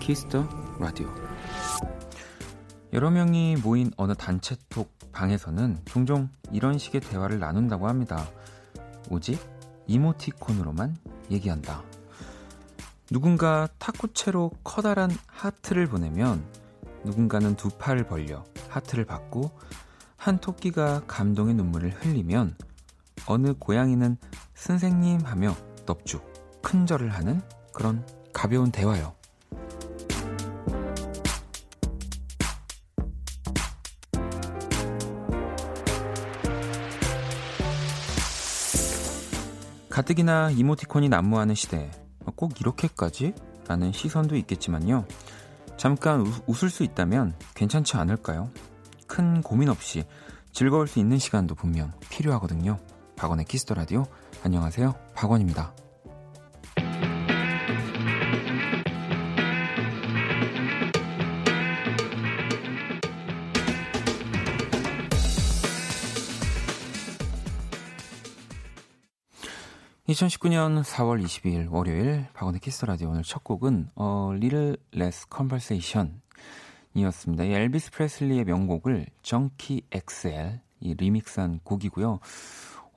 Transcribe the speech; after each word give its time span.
키스 0.00 0.30
더 0.30 0.48
라디오 0.80 1.08
여러 2.92 3.10
명이 3.10 3.56
모인 3.62 3.92
어느 3.96 4.14
단체톡 4.14 5.12
방에서는 5.12 5.78
종종 5.84 6.28
이런 6.50 6.78
식의 6.78 7.02
대화를 7.02 7.38
나눈다고 7.38 7.86
합니다. 7.86 8.28
오직 9.10 9.38
이모티콘으로만 9.86 10.96
얘기한다. 11.30 11.84
누군가 13.10 13.68
탁구채로 13.78 14.50
커다란 14.64 15.10
하트를 15.26 15.86
보내면 15.86 16.44
누군가는 17.04 17.54
두 17.54 17.68
팔을 17.68 18.04
벌려 18.04 18.44
하트를 18.68 19.04
받고 19.04 19.52
한 20.16 20.38
토끼가 20.38 21.02
감동의 21.06 21.54
눈물을 21.54 21.90
흘리면 21.90 22.56
어느 23.26 23.54
고양이는 23.54 24.16
선생님 24.54 25.20
하며 25.20 25.54
넙죽 25.86 26.60
큰절을 26.62 27.10
하는 27.10 27.40
그런 27.72 28.04
가벼운 28.32 28.70
대화요. 28.72 29.19
가뜩이나 40.00 40.50
이모티콘이 40.52 41.10
난무하는 41.10 41.54
시대 41.54 41.90
꼭 42.34 42.58
이렇게까지? 42.58 43.34
라는 43.68 43.92
시선도 43.92 44.34
있겠지만요. 44.36 45.04
잠깐 45.76 46.22
우, 46.22 46.32
웃을 46.46 46.70
수 46.70 46.84
있다면 46.84 47.34
괜찮지 47.54 47.98
않을까요? 47.98 48.50
큰 49.06 49.42
고민 49.42 49.68
없이 49.68 50.04
즐거울 50.52 50.86
수 50.86 51.00
있는 51.00 51.18
시간도 51.18 51.54
분명 51.54 51.92
필요하거든요. 52.08 52.78
박원의 53.16 53.44
키스 53.44 53.63
더 53.63 53.74
라디오. 53.74 54.06
안녕하세요. 54.42 54.94
박원입니다. 55.14 55.74
2019년 70.10 70.82
4월 70.82 71.22
22일 71.22 71.70
월요일 71.70 72.26
박원의 72.32 72.60
키스 72.60 72.84
라디오 72.84 73.10
오늘 73.10 73.22
첫 73.22 73.44
곡은 73.44 73.90
A 73.94 74.32
Little 74.34 74.76
Less 74.92 75.26
Conversation 75.32 76.20
이었습니다. 76.94 77.44
이 77.44 77.52
엘비스 77.52 77.92
프레슬리의 77.92 78.44
명곡을 78.44 79.06
정키 79.22 79.82
XL 79.92 80.60
이 80.80 80.94
리믹스한 80.94 81.60
곡이고요. 81.62 82.18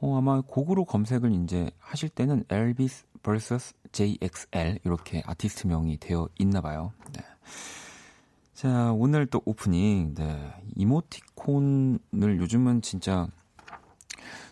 어 0.02 0.18
아마 0.18 0.42
곡으로 0.42 0.86
검색을 0.86 1.32
이제 1.44 1.70
하실 1.78 2.10
때는 2.10 2.46
엘비스 2.50 3.06
vs 3.22 3.74
JXL 3.92 4.80
이렇게 4.84 5.22
아티스트 5.28 5.68
명이 5.68 5.98
되어 5.98 6.28
있나 6.40 6.62
봐요. 6.62 6.94
네. 7.14 7.24
자, 8.56 8.92
오늘 8.92 9.28
또 9.28 9.40
오프닝 9.46 10.16
네. 10.16 10.54
이모티콘을 10.76 12.40
요즘은 12.40 12.82
진짜 12.82 13.28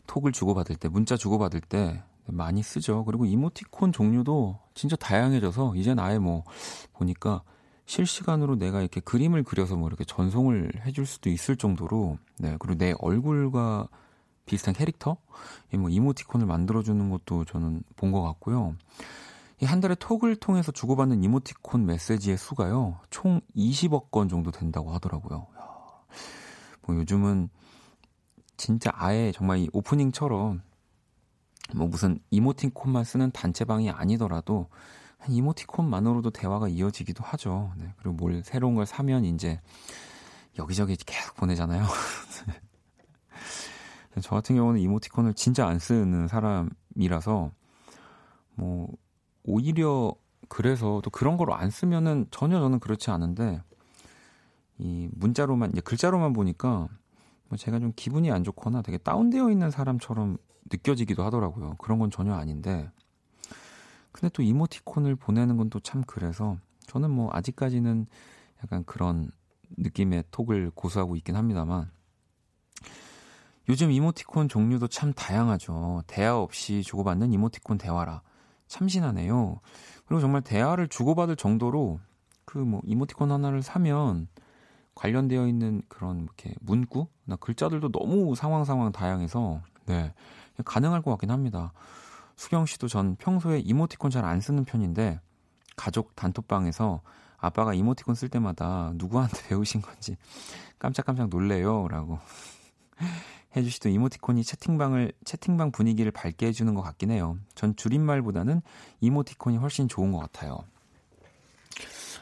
톡을 0.05 0.31
주고받을 0.31 0.75
때 0.75 0.89
문자 0.89 1.17
주고받을 1.17 1.61
때 1.61 2.03
많이 2.31 2.63
쓰죠. 2.63 3.05
그리고 3.05 3.25
이모티콘 3.25 3.91
종류도 3.93 4.59
진짜 4.73 4.95
다양해져서 4.95 5.75
이젠 5.75 5.99
아예 5.99 6.17
뭐 6.19 6.43
보니까 6.93 7.43
실시간으로 7.85 8.55
내가 8.57 8.79
이렇게 8.81 8.99
그림을 9.01 9.43
그려서 9.43 9.75
뭐 9.75 9.87
이렇게 9.87 10.03
전송을 10.05 10.85
해줄 10.85 11.05
수도 11.05 11.29
있을 11.29 11.55
정도로 11.57 12.17
네 12.39 12.55
그리고 12.59 12.77
내 12.77 12.93
얼굴과 12.99 13.87
비슷한 14.45 14.73
캐릭터 14.73 15.17
뭐 15.73 15.89
이모티콘을 15.89 16.45
만들어주는 16.45 17.09
것도 17.09 17.45
저는 17.45 17.83
본 17.95 18.11
것 18.11 18.21
같고요. 18.21 18.75
이 19.61 19.65
한 19.65 19.79
달에 19.79 19.93
톡을 19.95 20.35
통해서 20.37 20.71
주고받는 20.71 21.23
이모티콘 21.23 21.85
메시지의 21.85 22.37
수가요 22.37 22.99
총 23.11 23.41
20억 23.55 24.09
건 24.09 24.27
정도 24.27 24.49
된다고 24.51 24.91
하더라고요. 24.91 25.47
뭐 26.83 26.95
요즘은 26.95 27.49
진짜 28.57 28.91
아예 28.93 29.31
정말 29.31 29.59
이 29.59 29.69
오프닝처럼 29.73 30.61
뭐 31.75 31.87
무슨 31.87 32.19
이모티콘만 32.29 33.03
쓰는 33.03 33.31
단체방이 33.31 33.89
아니더라도 33.89 34.69
한 35.17 35.31
이모티콘만으로도 35.31 36.31
대화가 36.31 36.67
이어지기도 36.67 37.23
하죠. 37.23 37.71
네. 37.77 37.93
그리고 37.97 38.15
뭘 38.15 38.43
새로운 38.43 38.75
걸 38.75 38.85
사면 38.85 39.25
이제 39.25 39.59
여기저기 40.57 40.95
계속 40.95 41.35
보내잖아요. 41.35 41.85
저 44.21 44.35
같은 44.35 44.55
경우는 44.55 44.79
이모티콘을 44.81 45.33
진짜 45.35 45.67
안 45.67 45.79
쓰는 45.79 46.27
사람이라서 46.27 47.51
뭐 48.55 48.89
오히려 49.43 50.13
그래서 50.49 50.99
또 51.03 51.09
그런 51.09 51.37
거로 51.37 51.55
안 51.55 51.69
쓰면은 51.69 52.25
전혀 52.29 52.59
저는 52.59 52.79
그렇지 52.79 53.09
않은데 53.09 53.61
이 54.77 55.09
문자로만 55.13 55.71
이제 55.71 55.81
글자로만 55.81 56.33
보니까 56.33 56.89
뭐 57.47 57.57
제가 57.57 57.79
좀 57.79 57.93
기분이 57.95 58.31
안 58.31 58.43
좋거나 58.43 58.81
되게 58.81 58.97
다운되어 58.97 59.49
있는 59.49 59.71
사람처럼 59.71 60.37
느껴지기도 60.69 61.23
하더라고요. 61.23 61.75
그런 61.77 61.99
건 61.99 62.11
전혀 62.11 62.33
아닌데. 62.33 62.89
근데 64.11 64.29
또 64.33 64.43
이모티콘을 64.43 65.15
보내는 65.15 65.57
건 65.57 65.69
또 65.69 65.79
참 65.79 66.03
그래서 66.05 66.57
저는 66.87 67.09
뭐 67.11 67.29
아직까지는 67.33 68.07
약간 68.63 68.83
그런 68.85 69.31
느낌의 69.77 70.25
톡을 70.31 70.71
고수하고 70.75 71.15
있긴 71.15 71.35
합니다만 71.37 71.89
요즘 73.69 73.91
이모티콘 73.91 74.49
종류도 74.49 74.87
참 74.87 75.13
다양하죠. 75.13 76.03
대화 76.07 76.37
없이 76.37 76.83
주고받는 76.83 77.31
이모티콘 77.31 77.77
대화라 77.77 78.21
참신하네요. 78.67 79.59
그리고 80.05 80.19
정말 80.21 80.41
대화를 80.41 80.87
주고받을 80.87 81.35
정도로 81.35 81.99
그 82.45 82.57
뭐 82.59 82.81
이모티콘 82.83 83.31
하나를 83.31 83.61
사면 83.61 84.27
관련되어 84.95 85.47
있는 85.47 85.81
그런 85.87 86.23
이렇게 86.23 86.53
문구나 86.59 87.37
글자들도 87.39 87.91
너무 87.91 88.35
상황 88.35 88.65
상황 88.65 88.91
다양해서 88.91 89.61
네 89.85 90.13
가능할 90.65 91.01
것 91.01 91.11
같긴 91.11 91.31
합니다. 91.31 91.73
수경 92.35 92.65
씨도 92.65 92.87
전 92.87 93.15
평소에 93.17 93.59
이모티콘 93.59 94.11
잘 94.11 94.25
안 94.25 94.41
쓰는 94.41 94.65
편인데 94.65 95.19
가족 95.75 96.15
단톡방에서 96.15 97.01
아빠가 97.37 97.73
이모티콘 97.73 98.15
쓸 98.15 98.29
때마다 98.29 98.91
누구한테 98.95 99.41
배우신 99.49 99.81
건지 99.81 100.17
깜짝깜짝 100.79 101.29
놀래요라고 101.29 102.19
해주시던 103.55 103.91
이모티콘이 103.91 104.43
채팅방을 104.43 105.11
채팅방 105.25 105.71
분위기를 105.71 106.11
밝게 106.11 106.47
해주는 106.47 106.73
것 106.73 106.81
같긴 106.81 107.11
해요. 107.11 107.37
전 107.55 107.75
줄임말보다는 107.75 108.61
이모티콘이 109.01 109.57
훨씬 109.57 109.87
좋은 109.89 110.11
것 110.11 110.19
같아요. 110.19 110.59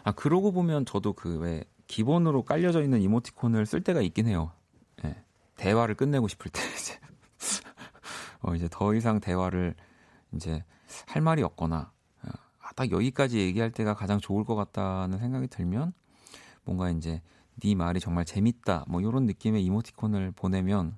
아 0.04 0.12
그러고 0.12 0.52
보면 0.52 0.86
저도 0.86 1.14
그 1.14 1.38
왜 1.40 1.64
기본으로 1.88 2.44
깔려져 2.44 2.82
있는 2.84 3.02
이모티콘을 3.02 3.66
쓸 3.66 3.82
때가 3.82 4.02
있긴 4.02 4.28
해요. 4.28 4.52
네, 5.04 5.16
대화를 5.56 5.96
끝내고 5.96 6.28
싶을 6.28 6.52
때 6.52 6.62
이제 6.80 6.98
어, 8.42 8.56
이제 8.56 8.68
더 8.72 8.94
이상 8.94 9.20
대화를 9.20 9.76
이제 10.34 10.64
할 11.08 11.22
말이 11.22 11.44
없거나 11.44 11.92
어, 12.24 12.30
아, 12.62 12.72
딱 12.76 12.92
여기까지 12.92 13.40
얘기할 13.40 13.72
때가 13.72 13.94
가장 13.94 14.20
좋을 14.20 14.44
것 14.44 14.56
같다는 14.56 15.18
생각이 15.20 15.48
들면 15.48 15.94
뭔가 16.64 16.90
이제 16.90 17.22
네 17.62 17.76
말이 17.76 18.00
정말 18.00 18.26
재밌다 18.26 18.86
뭐 18.88 19.02
이런 19.02 19.26
느낌의 19.26 19.64
이모티콘을 19.66 20.32
보내면 20.32 20.98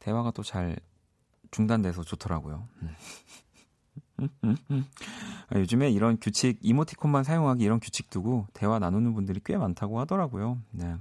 대화가 0.00 0.32
또 0.32 0.42
잘 0.42 0.76
중단돼서 1.52 2.02
좋더라고요. 2.02 2.66
아, 5.48 5.58
요즘에 5.58 5.90
이런 5.90 6.18
규칙 6.20 6.58
이모티콘만 6.62 7.24
사용하기 7.24 7.62
이런 7.62 7.78
규칙 7.78 8.10
두고 8.10 8.46
대화 8.52 8.78
나누는 8.78 9.14
분들이 9.14 9.40
꽤 9.44 9.56
많다고 9.56 10.00
하더라고요. 10.00 10.58
네. 10.70 10.96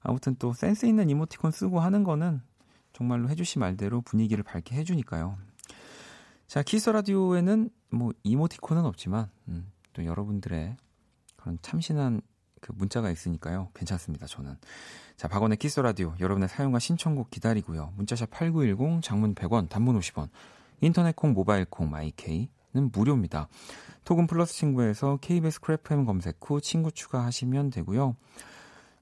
아무튼 0.00 0.36
또 0.38 0.52
센스 0.52 0.86
있는 0.86 1.10
이모티콘 1.10 1.50
쓰고 1.50 1.80
하는 1.80 2.02
거는 2.02 2.40
정말로 2.98 3.28
해주신 3.28 3.60
말대로 3.60 4.00
분위기를 4.00 4.42
밝게 4.42 4.74
해주니까요. 4.74 5.38
자, 6.48 6.64
키스 6.64 6.90
라디오에는 6.90 7.70
뭐 7.90 8.12
이모티콘은 8.24 8.84
없지만 8.84 9.30
음, 9.46 9.70
또 9.92 10.04
여러분들의 10.04 10.76
그런 11.36 11.58
참신한 11.62 12.20
그 12.60 12.72
문자가 12.74 13.12
있으니까요. 13.12 13.68
괜찮습니다. 13.72 14.26
저는. 14.26 14.56
자, 15.16 15.28
박원의 15.28 15.58
키스 15.58 15.78
라디오 15.78 16.12
여러분의 16.18 16.48
사연과 16.48 16.80
신청곡 16.80 17.30
기다리고요. 17.30 17.92
문자 17.96 18.15
샵 18.15 18.30
8910 18.30 19.00
장문 19.00 19.36
100원, 19.36 19.68
단문 19.68 19.96
50원. 20.00 20.28
인터넷 20.80 21.14
콩, 21.14 21.34
모바일 21.34 21.66
콩, 21.66 21.88
마이케이는 21.88 22.90
무료입니다. 22.92 23.48
카톡 24.04 24.26
플러스 24.26 24.52
친구에서 24.54 25.18
KBS 25.22 25.60
Cool 25.60 25.89
FM 25.89 26.04
검색 26.04 26.36
후 26.44 26.60
친구 26.60 26.92
추가하시면 26.92 27.70
되고요. 27.70 28.14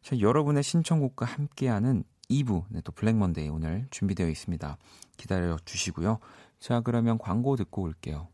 자, 0.03 0.21
여러분의 0.21 0.63
신청곡과 0.63 1.27
함께하는 1.27 2.05
2부, 2.31 2.65
네, 2.71 2.81
또 2.83 2.93
블랙 2.93 3.17
먼데이 3.17 3.49
오늘 3.49 3.87
준비되어 3.91 4.29
있습니다. 4.29 4.79
기다려 5.17 5.57
주시고요. 5.65 6.19
자, 6.59 6.81
그러면 6.81 7.19
광고 7.19 7.57
듣고 7.57 7.83
올게요. 7.83 8.29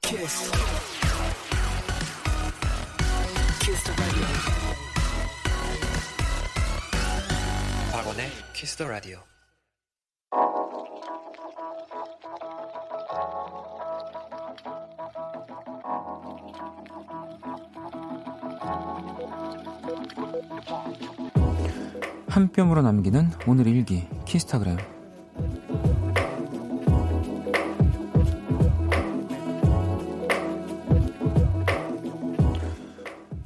키스. 0.00 0.50
키스 3.60 3.92
박원의 7.92 8.30
키스 8.54 8.76
더 8.76 8.88
라디오. 8.88 9.35
한 22.36 22.52
뼘으로 22.52 22.82
남기는 22.82 23.30
오늘 23.46 23.66
일기 23.66 24.06
키스타그램 24.26 24.76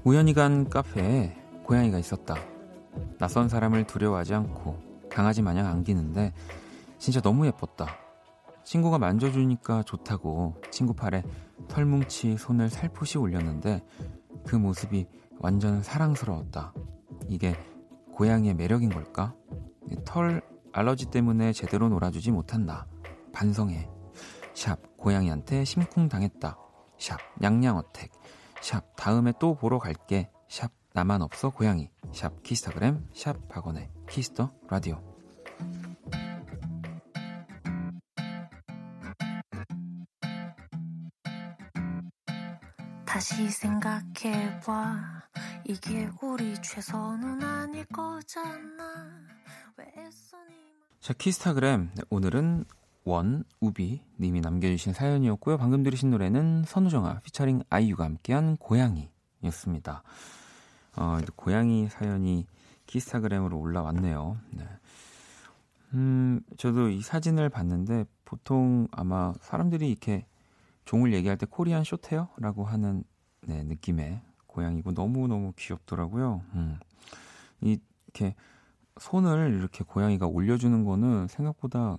우연히 0.02 0.34
간 0.34 0.68
카페에 0.68 1.36
고양이가 1.62 2.00
있었다. 2.00 2.34
낯선 3.18 3.48
사람을 3.48 3.86
두려워하지 3.86 4.34
않고 4.34 4.76
강아지 5.08 5.40
마냥 5.40 5.68
안기는데 5.68 6.32
진짜 6.98 7.20
너무 7.20 7.46
예뻤다. 7.46 7.86
친구가 8.64 8.98
만져주니까 8.98 9.84
좋다고 9.84 10.60
친구 10.72 10.94
팔에 10.94 11.22
털뭉치 11.68 12.36
손을 12.36 12.68
살포시 12.68 13.18
올렸는데 13.18 13.84
그 14.44 14.56
모습이 14.56 15.06
완전 15.38 15.80
사랑스러웠다. 15.80 16.74
이게 17.28 17.54
고양이의 18.20 18.52
매력인 18.52 18.90
걸까? 18.90 19.34
털 20.04 20.42
알러지 20.74 21.06
때문에 21.06 21.54
제대로 21.54 21.88
놀아주지 21.88 22.32
못한다. 22.32 22.86
반성해. 23.32 23.88
샵 24.52 24.78
고양이한테 24.98 25.64
심쿵 25.64 26.10
당했다. 26.10 26.58
샵 26.98 27.18
냥냥 27.38 27.78
어택. 27.78 28.12
샵 28.60 28.94
다음에 28.94 29.32
또 29.40 29.54
보러 29.54 29.78
갈게. 29.78 30.30
샵 30.50 30.70
나만 30.92 31.22
없어 31.22 31.48
고양이. 31.48 31.88
샵 32.12 32.42
키스타그램. 32.42 33.08
샵 33.14 33.48
박원의 33.48 33.88
키스 34.06 34.34
더 34.34 34.50
라디오. 34.68 35.02
다시 43.06 43.48
생각해봐 43.48 45.29
이게 45.70 46.10
우리 46.20 46.60
최선은 46.60 47.40
아닐 47.44 47.84
거잖아. 47.84 49.06
자 50.98 51.12
키스타그램. 51.12 51.90
네, 51.94 52.02
오늘은 52.10 52.64
원 53.04 53.44
우비 53.60 54.02
님이 54.18 54.40
남겨주신 54.40 54.92
사연이었고요. 54.92 55.58
방금 55.58 55.84
들으신 55.84 56.10
노래는 56.10 56.64
선우정아 56.66 57.20
피처링 57.20 57.62
아이유가 57.70 58.02
함께한 58.02 58.56
고양이였습니다. 58.56 60.02
어, 60.96 61.18
고양이 61.36 61.88
사연이 61.88 62.48
키스타그램으로 62.86 63.56
올라왔네요. 63.56 64.38
네. 64.50 64.64
음 65.94 66.40
저도 66.56 66.88
이 66.88 67.00
사진을 67.00 67.48
봤는데 67.48 68.06
보통 68.24 68.88
아마 68.90 69.34
사람들이 69.40 69.88
이렇게 69.88 70.26
종을 70.84 71.12
얘기할 71.12 71.38
때 71.38 71.46
코리안 71.48 71.84
쇼테어라고 71.84 72.64
하는 72.64 73.04
네, 73.42 73.62
느낌의 73.62 74.20
고양이고 74.50 74.92
너무너무 74.92 75.52
귀엽더라고요. 75.56 76.42
음. 76.54 76.78
이렇게 77.60 78.34
손을 78.98 79.54
이렇게 79.58 79.84
고양이가 79.84 80.26
올려주는 80.26 80.84
거는 80.84 81.28
생각보다 81.28 81.96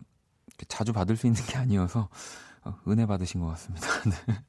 자주 0.67 0.93
받을 0.93 1.15
수 1.15 1.27
있는 1.27 1.41
게 1.45 1.57
아니어서 1.57 2.09
어, 2.63 2.75
은혜 2.87 3.05
받으신 3.05 3.41
것 3.41 3.47
같습니다. 3.47 3.87
네. 4.27 4.43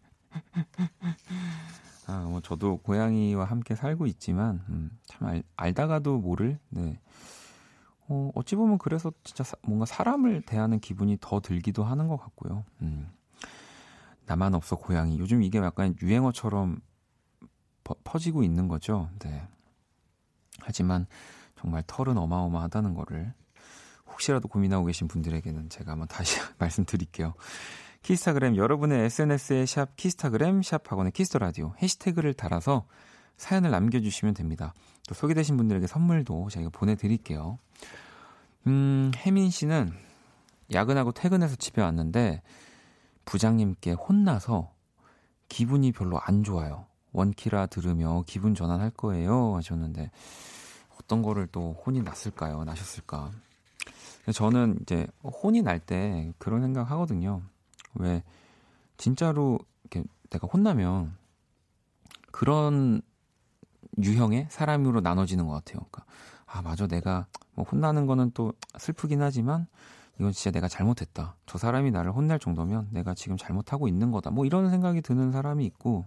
아, 2.07 2.27
뭐 2.29 2.41
저도 2.41 2.79
고양이와 2.79 3.45
함께 3.45 3.75
살고 3.75 4.07
있지만 4.07 4.65
음, 4.69 4.91
참 5.07 5.29
알, 5.29 5.43
알다가도 5.57 6.19
모를 6.19 6.59
네. 6.69 6.99
어, 8.09 8.31
어찌 8.35 8.57
보면 8.57 8.79
그래서 8.79 9.13
진짜 9.23 9.45
사, 9.45 9.57
뭔가 9.63 9.87
사람을 9.87 10.43
대하는 10.43 10.81
기분이 10.81 11.19
더 11.21 11.41
들기도 11.41 11.85
하는 11.85 12.09
것 12.09 12.17
같고요. 12.19 12.65
음. 12.83 13.11
나만 14.27 14.55
없어 14.55 14.77
고양이. 14.77 15.19
요즘 15.19 15.43
이게 15.43 15.59
약간 15.59 15.95
유행어처럼 16.03 16.81
퍼, 17.85 18.19
지고 18.19 18.43
있는 18.43 18.69
거죠. 18.69 19.09
네. 19.19 19.47
하지만 20.61 21.07
정말 21.59 21.83
털은 21.87 22.17
어마어마하다는 22.19 22.95
거를 22.95 23.33
혹시라도 24.07 24.49
고민하고 24.49 24.85
계신 24.85 25.09
분들에게는 25.09 25.69
제가 25.71 25.93
한번 25.93 26.09
다시 26.09 26.39
말씀드릴게요. 26.59 27.35
키스타그램 28.03 28.57
여러분의 28.57 29.05
SNS에 29.05 29.67
샵 29.67 29.97
키스타그램 29.97 30.63
샵 30.63 30.91
박원의 30.91 31.13
키스 31.13 31.29
더 31.29 31.39
라디오 31.39 31.73
해시태그를 31.81 32.35
달아서 32.35 32.87
사연을 33.37 33.71
남겨주시면 33.71 34.35
됩니다. 34.35 34.75
또 35.09 35.15
소개되신 35.15 35.57
분들에게 35.57 35.87
선물도 35.87 36.49
저희가 36.51 36.71
보내드릴게요. 36.71 37.59
음, 38.67 39.11
혜민 39.17 39.51
씨는 39.51 39.93
야근하고 40.73 41.13
퇴근해서 41.13 41.57
집에 41.57 41.83
왔는데 41.83 42.43
부장님께 43.25 43.93
혼나서 43.93 44.73
기분이 45.49 45.93
별로 45.93 46.21
안 46.21 46.43
좋아요. 46.43 46.87
원키라 47.13 47.67
들으며 47.67 48.25
기분 48.27 48.55
전환할 48.55 48.91
거예요 48.91 49.57
하셨는데 49.57 50.11
어떤 51.01 51.23
거를 51.23 51.47
또 51.49 51.73
혼이 51.85 52.03
났을까요? 52.03 52.65
나셨을까? 52.65 53.31
저는 54.33 54.79
이제 54.83 55.07
혼이 55.25 55.63
날 55.63 55.81
때 55.81 56.33
그런 56.39 56.63
생각 56.63 56.91
하거든요. 56.93 57.43
왜 57.95 58.23
진짜로 58.97 59.59
이렇게 59.83 60.09
내가 60.31 60.47
혼나면 60.47 61.17
그런 62.31 63.03
유형의 64.03 64.47
사람으로 64.49 65.01
나눠지는 65.01 65.47
것 65.47 65.53
같아요. 65.55 65.85
그러니까 65.91 66.05
아 66.47 66.63
맞아 66.63 66.87
내가 66.87 67.27
뭐 67.55 67.65
혼나는 67.71 68.07
거는 68.07 68.31
또 68.33 68.53
슬프긴 68.79 69.21
하지만 69.23 69.67
이건 70.19 70.33
진짜 70.33 70.51
내가 70.51 70.69
잘못했다. 70.69 71.37
저 71.47 71.59
사람이 71.59 71.91
나를 71.91 72.13
혼낼 72.13 72.39
정도면 72.39 72.89
내가 72.91 73.15
지금 73.15 73.37
잘못하고 73.37 73.89
있는 73.89 74.13
거다. 74.13 74.31
뭐 74.31 74.45
이런 74.47 74.71
생각이 74.71 75.03
드는 75.03 75.33
사람이 75.33 75.65
있고 75.67 76.07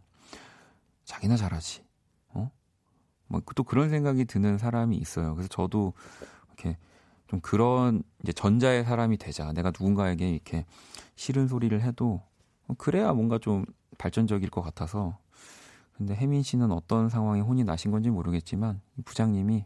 자기나 1.06 1.38
잘하지. 1.38 1.86
어? 2.30 2.52
뭐또 3.28 3.64
그런 3.64 3.90
생각이 3.90 4.26
드는 4.26 4.58
사람이 4.58 4.98
있어요. 4.98 5.34
그래서 5.36 5.48
저도 5.48 5.94
이렇게 6.48 6.78
좀 7.28 7.40
그런 7.40 8.04
이제 8.24 8.34
전자의 8.34 8.84
사람이 8.84 9.18
되자. 9.18 9.52
내가 9.54 9.70
누군가에게 9.70 10.30
이렇게 10.30 10.66
싫은 11.16 11.48
소리를 11.48 11.80
해도 11.82 12.22
그래야 12.78 13.14
뭔가 13.14 13.38
좀 13.38 13.66
발전적일 13.98 14.50
것 14.50 14.62
같아서. 14.62 15.18
근데 15.94 16.14
혜민 16.14 16.44
씨는 16.44 16.72
어떤 16.72 17.08
상황에 17.08 17.40
혼이 17.40 17.64
나신 17.64 17.90
건지 17.90 18.10
모르겠지만 18.10 18.82
부장님이 19.06 19.66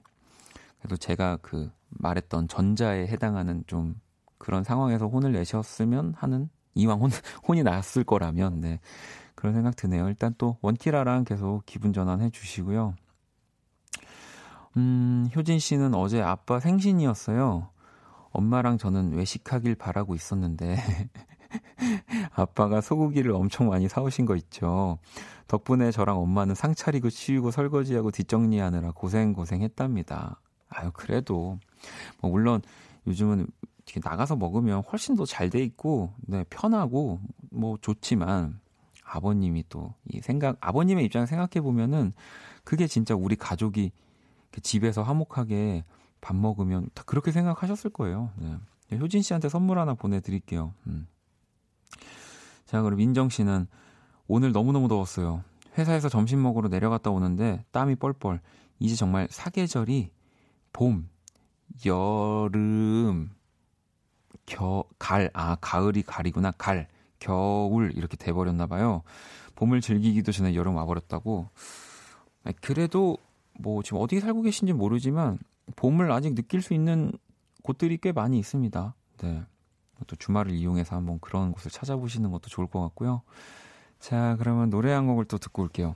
그래도 0.78 0.96
제가 0.96 1.38
그 1.42 1.72
말했던 1.90 2.48
전자에 2.48 3.08
해당하는 3.08 3.64
좀 3.66 4.00
그런 4.38 4.64
상황에서 4.64 5.08
혼을 5.08 5.32
내셨으면 5.32 6.14
하는 6.16 6.50
이왕 6.76 7.02
혼, 7.02 7.10
혼이 7.48 7.64
났을 7.64 8.04
거라면 8.04 8.62
네. 8.62 8.80
그런 9.40 9.54
생각 9.54 9.78
드네요. 9.78 10.10
일단 10.10 10.36
또 10.38 10.58
원키라랑 10.62 11.24
계속 11.24 11.66
기분 11.66 11.94
전환해 11.94 12.30
주시고요. 12.30 12.94
음, 14.76 15.30
효진 15.34 15.60
씨는 15.60 15.94
어제 15.96 16.22
아빠 16.22 16.60
생신이었어요. 16.60 17.70
엄마랑 18.32 18.78
저는 18.78 19.14
외식하길 19.14 19.76
바라고 19.76 20.14
있었는데 20.14 20.76
아빠가 22.36 22.82
소고기를 22.82 23.32
엄청 23.32 23.70
많이 23.70 23.88
사오신 23.88 24.26
거 24.26 24.36
있죠. 24.36 25.00
덕분에 25.48 25.92
저랑 25.92 26.20
엄마는 26.20 26.54
상 26.54 26.76
차리고 26.76 27.10
치우고 27.10 27.52
설거지하고 27.52 28.12
뒷정리하느라 28.12 28.92
고생 28.92 29.32
고생했답니다. 29.32 30.42
아유 30.68 30.92
그래도 30.94 31.60
뭐 32.20 32.30
물론 32.30 32.62
요즘은 33.08 33.48
나가서 34.04 34.36
먹으면 34.36 34.84
훨씬 34.92 35.16
더 35.16 35.24
잘 35.26 35.50
돼 35.50 35.64
있고 35.64 36.12
네 36.28 36.44
편하고 36.50 37.22
뭐 37.52 37.78
좋지만 37.80 38.60
아버님이 39.12 39.66
또 39.70 39.94
이 40.12 40.20
생각 40.22 40.58
아버님의 40.60 41.06
입장 41.06 41.26
생각해 41.26 41.62
보면은 41.62 42.14
그게 42.64 42.88
진짜 42.88 43.16
우리 43.16 43.36
가족이 43.36 43.92
집에서 44.62 45.04
화목하게 45.04 45.84
밥 46.22 46.36
먹으면 46.36 46.90
다 46.94 47.04
그렇게 47.06 47.32
생각하셨을 47.32 47.92
거예요. 47.92 48.32
네. 48.38 48.98
효진 48.98 49.22
씨한테 49.22 49.50
선물 49.50 49.80
하나 49.80 49.94
보내드릴게요. 49.94 50.74
음. 50.88 51.08
자, 52.66 52.82
그럼 52.82 52.98
민정 52.98 53.30
씨는 53.30 53.68
오늘 54.28 54.52
너무너무 54.52 54.88
더웠어요. 54.88 55.44
회사에서 55.78 56.10
점심 56.10 56.42
먹으러 56.42 56.68
내려갔다 56.68 57.10
오는데 57.12 57.64
땀이 57.72 57.96
뻘뻘. 57.96 58.42
이제 58.80 58.96
정말 58.96 59.28
사계절이 59.30 60.12
봄, 60.74 61.08
여름, 61.86 63.32
겨, 64.46 64.84
갈, 64.98 65.30
아, 65.34 65.56
가을이 65.62 66.04
가리구나, 66.04 66.52
갈. 66.52 66.88
겨울 67.20 67.92
이렇게 67.96 68.18
돼버렸나 68.18 68.68
봐요. 68.68 69.04
봄을 69.56 69.82
즐기기도 69.82 70.32
전에 70.32 70.56
여름 70.56 70.76
와버렸다고. 70.76 71.50
그래도 72.62 73.18
뭐 73.60 73.84
지금 73.84 74.00
어디 74.02 74.20
살고 74.20 74.42
계신지 74.44 74.74
모르지만 74.74 75.38
봄을 75.76 76.12
아직 76.12 76.34
느낄 76.34 76.62
수 76.62 76.74
있는 76.74 77.12
곳들이 77.64 77.98
꽤 77.98 78.12
많이 78.12 78.40
있습니다. 78.40 78.96
네. 79.18 79.44
또 80.08 80.16
주말을 80.16 80.54
이용해서 80.54 80.96
한번 80.96 81.20
그런 81.20 81.52
곳을 81.52 81.70
찾아보시는 81.72 82.32
것도 82.32 82.48
좋을 82.48 82.68
것 82.68 82.82
같고요. 82.82 83.22
자, 84.00 84.38
그러면 84.40 84.70
노래 84.70 84.94
한 84.94 85.08
곡을 85.08 85.26
또 85.26 85.38
듣고 85.38 85.64
올게요. 85.64 85.96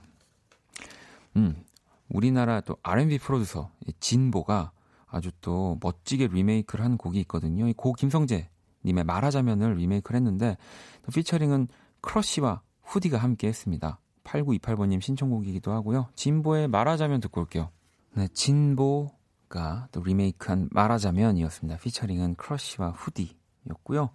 음, 1.36 1.64
우리나라 2.08 2.60
또 2.60 2.76
R&B 2.82 3.18
프로듀서 3.18 3.70
진보가 4.00 4.72
아주 5.06 5.30
또 5.40 5.78
멋지게 5.80 6.28
리메이크를 6.28 6.84
한 6.84 6.98
곡이 6.98 7.18
있거든요. 7.20 7.66
이고 7.68 7.94
김성재 7.94 8.50
님의 8.84 9.04
말하자면을 9.04 9.74
리메이크를 9.74 10.16
했는데 10.18 10.56
또 11.02 11.12
피처링은 11.12 11.68
크러쉬와 12.00 12.62
후디가 12.82 13.18
함께 13.18 13.48
했습니다. 13.48 14.00
8928번님 14.24 15.00
신청곡이기도 15.00 15.72
하고요. 15.72 16.08
진보의 16.14 16.68
말하자면 16.68 17.20
듣고 17.20 17.42
올게요. 17.42 17.70
네, 18.14 18.28
진보가 18.28 19.88
또 19.92 20.02
리메이크한 20.02 20.68
말하자면이었습니다. 20.70 21.78
피처링은 21.78 22.36
크러쉬와 22.36 22.90
후디였고요. 22.90 24.10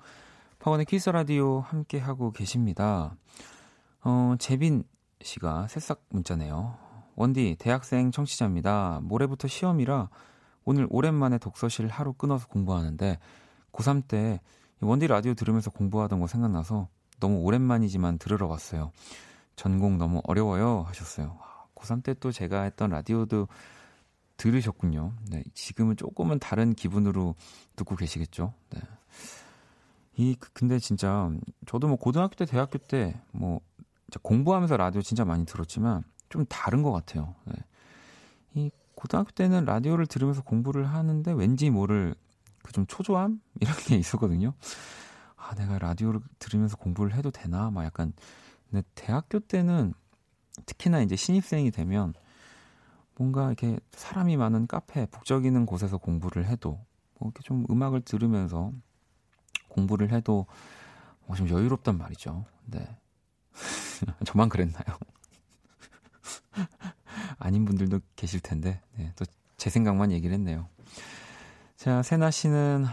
박원의 0.60 0.86
키스 0.86 1.10
라디오 1.10 1.62
함께 1.62 2.00
하고 2.00 2.32
계십니다. 2.32 3.16
어, 4.04 4.36
재빈 4.40 4.84
씨가 5.22 5.68
새싹 5.68 6.04
문자네요. 6.10 6.78
원디 7.16 7.56
대학생 7.60 8.12
청취자입니다. 8.12 9.02
모레부터 9.04 9.48
시험이라 9.48 10.10
오늘 10.64 10.88
오랜만에 10.90 11.38
독서실 11.38 11.88
하루 11.88 12.14
끊어서 12.14 12.48
공부하는데 12.48 13.20
고3 13.72 14.08
때 14.08 14.40
원디 14.82 15.08
라디오 15.08 15.34
들으면서 15.34 15.72
공부하던 15.72 16.20
거 16.20 16.28
생각나서 16.28 16.88
너무 17.20 17.40
오랜만이지만 17.40 18.18
들으러 18.18 18.48
왔어요. 18.48 18.92
전공 19.56 19.98
너무 19.98 20.22
어려워요 20.24 20.84
하셨어요. 20.88 21.38
고3 21.76 22.04
때 22.04 22.14
또 22.16 22.32
제가 22.32 22.64
했던 22.64 22.90
라디오도 22.90 23.48
들으셨군요. 24.38 25.14
네, 25.30 25.44
지금은 25.54 25.98
조금은 25.98 26.40
다른 26.40 26.74
기분으로 26.74 27.36
듣고 27.76 27.96
계시겠죠. 27.98 28.54
네. 28.70 28.80
이 30.16 30.36
그, 30.40 30.52
근데 30.54 30.80
진짜 30.80 31.30
저도 31.66 31.88
뭐 31.88 31.98
고등학교 31.98 32.36
때 32.36 32.46
대학교 32.46 32.78
때 32.78 33.20
뭐 33.32 33.60
공부하면서 34.24 34.78
라디오 34.78 35.02
진짜 35.02 35.24
많이 35.26 35.46
들었지만 35.46 36.04
좀 36.30 36.46
다른 36.48 36.82
것 36.84 36.92
같아요. 36.92 37.36
네. 37.46 37.54
이 38.56 38.72
고등학교 38.96 39.32
때는 39.32 39.66
라디오를 39.66 40.08
들으면서 40.08 40.42
공부를 40.42 40.88
하는데 40.88 41.32
왠지 41.34 41.70
모를 41.70 42.16
그 42.64 42.72
좀 42.74 42.86
초조함 42.88 43.42
이런 43.62 43.76
게 43.78 43.96
있었거든요. 43.98 44.54
아 45.38 45.56
내가 45.56 45.80
라디오를 45.80 46.20
들으면서 46.40 46.78
공부를 46.78 47.14
해도 47.16 47.32
되나 47.32 47.72
막 47.72 47.86
약간 47.86 48.14
근데 48.70 48.86
대학교 48.96 49.40
때는 49.40 49.94
특히나 50.66 51.02
이제 51.02 51.16
신입생이 51.16 51.72
되면 51.72 52.14
뭔가 53.16 53.48
이렇게 53.48 53.80
사람이 53.92 54.38
많은 54.38 54.68
카페, 54.68 55.06
북적이는 55.08 55.66
곳에서 55.66 55.98
공부를 55.98 56.46
해도 56.48 56.86
뭐 57.20 57.30
이렇게 57.30 57.42
좀 57.44 57.66
음악을 57.70 58.02
들으면서 58.02 58.72
공부를 59.70 60.12
해도 60.12 60.46
뭐 61.28 61.36
좀 61.38 61.48
여유롭단 61.50 61.98
말이죠. 61.98 62.46
네. 62.66 62.98
저만 64.26 64.50
그랬나요? 64.50 64.86
아닌 67.40 67.66
분들도 67.66 68.00
계실 68.16 68.40
텐데, 68.40 68.82
네, 68.98 69.12
또 69.16 69.26
제 69.58 69.70
생각만 69.70 70.14
얘기를 70.14 70.34
했네요. 70.36 70.70
자, 71.80 72.04
세나 72.04 72.30
씨는 72.30 72.84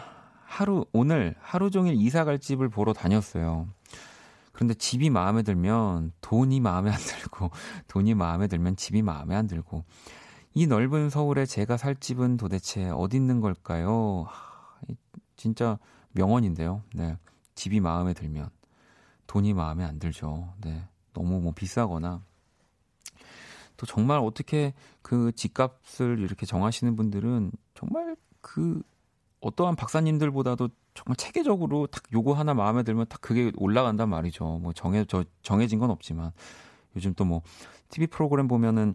하루, 0.44 0.86
오늘 0.92 1.34
하루 1.40 1.72
종일 1.72 1.96
이사 1.96 2.24
갈 2.24 2.38
집을 2.38 2.68
보러 2.68 2.92
다녔어요. 2.92 3.66
그런데 4.52 4.74
집이 4.74 5.10
마음에 5.10 5.42
들면 5.42 6.12
돈이 6.20 6.60
마음에 6.60 6.92
안 6.92 6.96
들고 6.96 7.50
돈이 7.88 8.14
마음에 8.14 8.46
들면 8.46 8.76
집이 8.76 9.02
마음에 9.02 9.34
안 9.34 9.48
들고 9.48 9.82
이 10.54 10.68
넓은 10.68 11.10
서울에 11.10 11.46
제가 11.46 11.76
살 11.76 11.96
집은 11.96 12.36
도대체 12.36 12.88
어디 12.90 13.16
있는 13.16 13.40
걸까요? 13.40 14.24
하, 14.28 14.78
진짜 15.34 15.80
명언인데요. 16.12 16.84
네. 16.94 17.18
집이 17.56 17.80
마음에 17.80 18.14
들면 18.14 18.50
돈이 19.26 19.52
마음에 19.52 19.82
안 19.82 19.98
들죠. 19.98 20.54
네. 20.60 20.86
너무 21.12 21.40
뭐 21.40 21.52
비싸거나 21.52 22.22
또 23.78 23.84
정말 23.84 24.20
어떻게 24.20 24.74
그 25.02 25.32
집값을 25.32 26.20
이렇게 26.20 26.46
정하시는 26.46 26.94
분들은 26.94 27.50
정말 27.74 28.14
그 28.46 28.80
어떠한 29.40 29.74
박사님들보다도 29.74 30.68
정말 30.94 31.16
체계적으로 31.16 31.88
딱 31.88 32.04
요거 32.12 32.32
하나 32.34 32.54
마음에 32.54 32.84
들면 32.84 33.06
딱 33.08 33.20
그게 33.20 33.50
올라간단 33.56 34.08
말이죠. 34.08 34.60
뭐 34.62 34.72
정해 34.72 35.04
저 35.04 35.24
정해진 35.42 35.80
건 35.80 35.90
없지만 35.90 36.30
요즘 36.94 37.12
또 37.14 37.24
뭐 37.24 37.42
TV 37.88 38.06
프로그램 38.06 38.46
보면은 38.46 38.94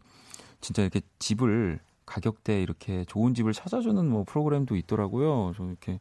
진짜 0.62 0.84
이렇게 0.84 1.02
집을 1.20 1.82
가격대 2.06 2.62
이렇게 2.62 3.04
좋은 3.06 3.34
집을 3.34 3.52
찾아주는 3.52 4.10
뭐 4.10 4.24
프로그램도 4.24 4.78
있더라고요. 4.78 5.52
저 5.58 5.66
이렇게 5.66 6.00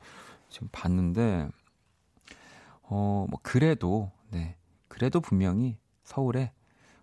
지금 0.49 0.69
봤는데 0.71 1.49
어 2.85 3.27
뭐 3.29 3.41
그래도 3.43 4.13
네 4.31 4.55
그래도 4.87 5.21
분명히 5.21 5.77
서울에 6.05 6.53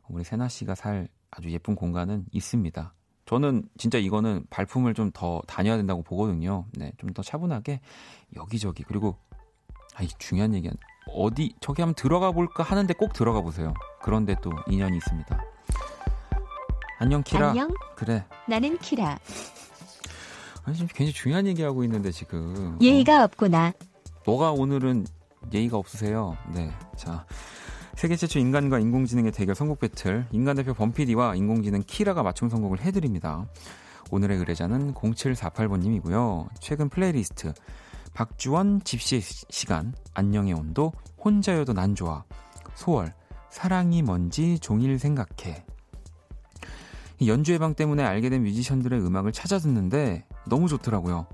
우리 0.07 0.23
세나 0.23 0.47
씨가 0.47 0.75
살 0.75 1.09
아주 1.29 1.51
예쁜 1.51 1.75
공간은 1.75 2.25
있습니다. 2.31 2.93
저는 3.27 3.63
진짜 3.77 3.97
이거는 3.97 4.45
발품을 4.49 4.93
좀 4.93 5.11
더 5.13 5.41
다녀야 5.47 5.77
된다고 5.77 6.01
보거든요. 6.03 6.65
네, 6.73 6.91
좀 6.97 7.13
더 7.13 7.21
차분하게 7.23 7.81
여기저기 8.35 8.83
그리고 8.83 9.15
아, 9.95 10.03
이 10.03 10.07
중요한 10.19 10.53
얘기는 10.53 10.75
어디 11.09 11.53
저기 11.61 11.81
한번 11.81 11.95
들어가 11.95 12.31
볼까 12.31 12.63
하는데 12.63 12.93
꼭 12.93 13.13
들어가 13.13 13.41
보세요. 13.41 13.73
그런데 14.01 14.35
또 14.41 14.51
인연이 14.67 14.97
있습니다. 14.97 15.43
안녕 16.99 17.21
키라. 17.23 17.49
안녕. 17.49 17.69
그래. 17.95 18.25
나는 18.47 18.77
키라. 18.79 19.17
아니 20.65 20.75
지금 20.75 20.87
굉장히 20.89 21.13
중요한 21.13 21.47
얘기하고 21.47 21.83
있는데 21.83 22.11
지금. 22.11 22.77
예의가 22.81 23.21
어. 23.21 23.23
없구나. 23.25 23.73
너가 24.25 24.51
오늘은 24.51 25.05
예의가 25.53 25.77
없으세요. 25.77 26.37
네. 26.53 26.71
자. 26.97 27.25
세계 27.97 28.15
최초 28.15 28.37
인간과 28.37 28.77
인공지능의 28.77 29.31
대결 29.31 29.55
선곡 29.55 29.79
배틀 29.79 30.27
인간 30.31 30.55
대표 30.55 30.75
범피디와 30.75 31.33
인공지능 31.33 31.81
키라가 31.81 32.21
맞춤 32.21 32.47
선곡을 32.47 32.79
해드립니다. 32.81 33.47
오늘의 34.11 34.37
의뢰자는 34.37 34.93
0748번님이고요. 34.93 36.47
최근 36.59 36.89
플레이리스트 36.89 37.53
박주원 38.13 38.81
집시 38.83 39.19
시간 39.19 39.95
안녕의 40.13 40.53
온도 40.53 40.93
혼자여도 41.25 41.73
난 41.73 41.95
좋아 41.95 42.23
소월 42.75 43.15
사랑이 43.49 44.03
뭔지 44.03 44.59
종일 44.59 44.99
생각해 44.99 45.65
연주회 47.25 47.57
방 47.57 47.73
때문에 47.73 48.03
알게 48.03 48.29
된 48.29 48.43
뮤지션들의 48.43 49.03
음악을 49.03 49.31
찾아 49.31 49.57
듣는데 49.57 50.23
너무 50.47 50.67
좋더라고요. 50.67 51.25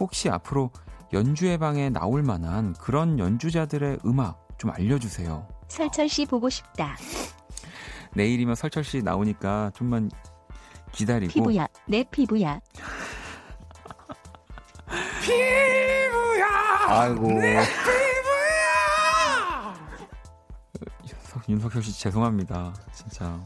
혹시 0.00 0.30
앞으로 0.30 0.70
연주회 1.12 1.58
방에 1.58 1.90
나올 1.90 2.22
만한 2.22 2.72
그런 2.80 3.18
연주자들의 3.18 3.98
음악 4.06 4.48
좀 4.56 4.70
알려주세요. 4.70 5.55
설철 5.68 6.08
씨 6.08 6.26
보고 6.26 6.48
싶다. 6.48 6.96
내일이면 8.14 8.54
설철 8.54 8.84
씨 8.84 9.02
나오니까 9.02 9.72
좀만 9.74 10.10
기다리고. 10.92 11.32
피부야, 11.32 11.66
내 11.86 12.04
피부야. 12.04 12.60
피부야. 15.22 16.46
아이고. 16.88 17.28
내 17.28 17.60
피부야. 17.60 18.06
윤석, 21.04 21.48
윤석열 21.48 21.82
씨 21.82 22.00
죄송합니다. 22.00 22.72
진짜. 22.94 23.38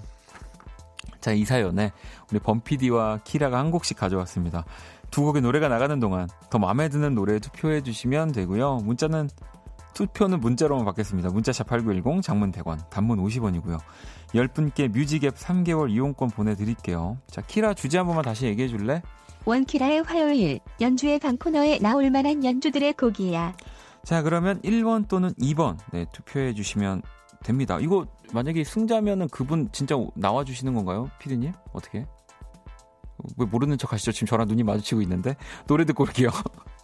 자, 1.21 1.33
이 1.33 1.45
사연에 1.45 1.93
우리 2.31 2.39
범피디와 2.39 3.21
키라가 3.25 3.59
한 3.59 3.71
곡씩 3.71 3.99
가져왔습니다. 3.99 4.65
두 5.11 5.23
곡의 5.23 5.43
노래가 5.43 5.69
나가는 5.69 5.99
동안 5.99 6.29
더 6.51 6.59
마음에 6.59 6.89
드는 6.89 7.15
노래 7.15 7.41
투표해 7.41 7.83
주시면 7.83 8.33
되고요. 8.33 8.77
문자는 8.77 9.29
투표는 9.95 10.41
문자로만 10.41 10.85
받겠습니다. 10.85 11.31
문자샵 11.31 11.67
8910 11.67 12.23
장문 12.23 12.53
100원, 12.53 12.89
단문 12.91 13.19
50원이고요. 13.19 13.79
10분께 14.29 14.89
뮤직앱 14.89 15.35
3개월 15.37 15.91
이용권 15.91 16.31
보내드릴게요. 16.31 17.19
자, 17.29 17.41
키라 17.43 17.75
주제 17.75 17.99
한 17.99 18.07
번만 18.07 18.25
다시 18.25 18.47
얘기해 18.47 18.69
줄래? 18.69 19.03
원키라의 19.45 20.03
화요일 20.03 20.61
연주회 20.81 21.19
방 21.19 21.37
코너에 21.37 21.79
나올 21.79 22.11
만한 22.11 22.45
연주들의 22.45 22.93
곡이야. 22.95 23.55
자, 24.05 24.23
그러면 24.23 24.61
1번 24.63 25.09
또는 25.09 25.33
2번 25.35 25.79
네, 25.93 26.07
투표해 26.13 26.55
주시면 26.55 27.03
됩니다. 27.43 27.79
이거 27.81 28.07
만약에 28.33 28.65
승자면은 28.65 29.29
그분 29.29 29.71
진짜 29.73 29.97
나와 30.15 30.45
주시는 30.45 30.75
건가요? 30.75 31.11
피디님? 31.19 31.53
어떻게? 31.73 32.07
왜 33.37 33.47
모르는 33.47 33.79
척 33.79 33.93
하시죠? 33.93 34.13
지금 34.13 34.27
저랑 34.27 34.49
눈이 34.49 34.63
마주치고 34.63 35.03
있는데 35.03 35.37
노래 35.67 35.85
듣고 35.85 36.05
올게요. 36.05 36.31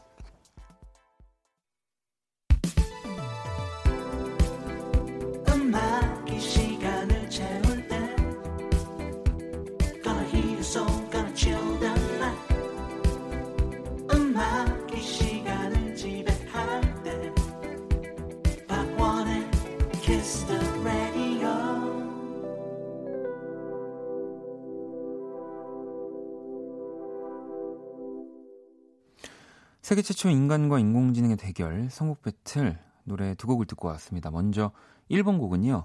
세계 29.87 30.03
최초 30.03 30.29
인간과 30.29 30.81
인공지능의 30.81 31.37
대결 31.37 31.89
선곡 31.91 32.21
배틀 32.23 32.77
노래 33.05 33.37
두 33.37 33.47
곡을 33.47 33.67
듣고 33.67 33.87
왔습니다. 33.87 34.33
먼저 34.33 34.73
1번 35.09 35.39
곡은요. 35.39 35.85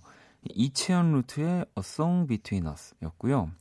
이채연 0.49 1.11
루트의 1.11 1.59
A 1.59 1.65
Song 1.77 2.27
Between 2.27 2.65
Us 2.65 2.95
였고요. 3.03 3.51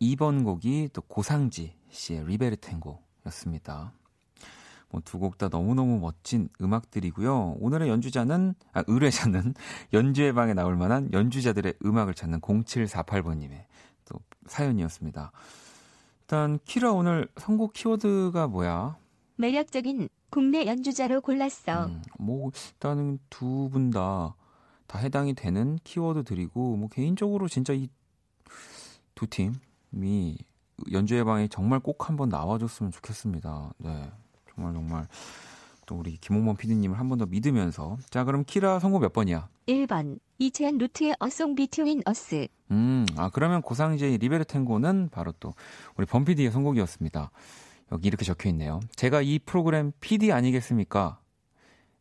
2번 0.00 0.44
곡이 0.44 0.88
또 0.94 1.02
고상지 1.02 1.74
씨의 1.90 2.24
리베르 2.26 2.56
탱고 2.56 3.02
였습니다. 3.26 3.92
뭐 4.88 5.02
두 5.02 5.18
곡 5.18 5.36
다 5.36 5.48
너무너무 5.48 5.98
멋진 5.98 6.48
음악들이고요. 6.58 7.56
오늘의 7.60 7.90
연주자는 7.90 8.54
아 8.72 8.82
의뢰자는 8.86 9.52
연주회 9.92 10.32
방에 10.32 10.54
나올 10.54 10.74
만한 10.76 11.10
연주자들의 11.12 11.74
음악을 11.84 12.14
찾는 12.14 12.40
0748번님의 12.40 13.66
또 14.06 14.18
사연이었습니다. 14.46 15.32
일단 16.22 16.58
키라 16.64 16.92
오늘 16.92 17.28
선곡 17.36 17.74
키워드가 17.74 18.46
뭐야? 18.46 18.96
매력적인 19.36 20.08
국내 20.30 20.66
연주자로 20.66 21.20
골랐어. 21.20 21.86
음, 21.86 22.02
뭐 22.18 22.50
일단은 22.72 23.18
두 23.30 23.68
분 23.70 23.90
다 23.90 24.34
다 24.88 25.00
해당이 25.00 25.34
되는 25.34 25.78
키워드 25.82 26.22
드리고 26.24 26.76
뭐 26.76 26.88
개인적으로 26.88 27.48
진짜 27.48 27.72
이 27.72 27.88
두 29.16 29.26
팀이 29.26 30.36
연주회 30.92 31.24
방에 31.24 31.48
정말 31.48 31.80
꼭 31.80 32.08
한번 32.08 32.28
나와줬으면 32.28 32.92
좋겠습니다. 32.92 33.72
네, 33.78 34.10
정말 34.54 34.74
정말 34.74 35.08
또 35.86 35.96
우리 35.96 36.16
김홍범 36.18 36.56
PD님을 36.56 36.98
한 36.98 37.08
번 37.08 37.18
더 37.18 37.24
믿으면서 37.26 37.96
자 38.10 38.24
그럼 38.24 38.44
키라 38.44 38.78
선곡 38.78 39.00
몇 39.00 39.12
번이야? 39.14 39.48
1번 39.68 40.18
이채한 40.38 40.76
루트의 40.78 41.16
어송 41.18 41.54
비트윈 41.54 42.02
어스. 42.04 42.46
음, 42.72 43.06
아 43.16 43.30
그러면 43.32 43.62
고상제의 43.62 44.18
리베르 44.18 44.44
탱고는 44.44 45.08
바로 45.10 45.32
또 45.40 45.54
우리 45.96 46.06
범 46.06 46.24
PD의 46.26 46.50
선곡이었습니다. 46.50 47.30
여기 47.92 48.08
이렇게 48.08 48.24
적혀 48.24 48.48
있네요. 48.50 48.80
제가 48.96 49.22
이 49.22 49.38
프로그램 49.38 49.92
PD 50.00 50.32
아니겠습니까? 50.32 51.20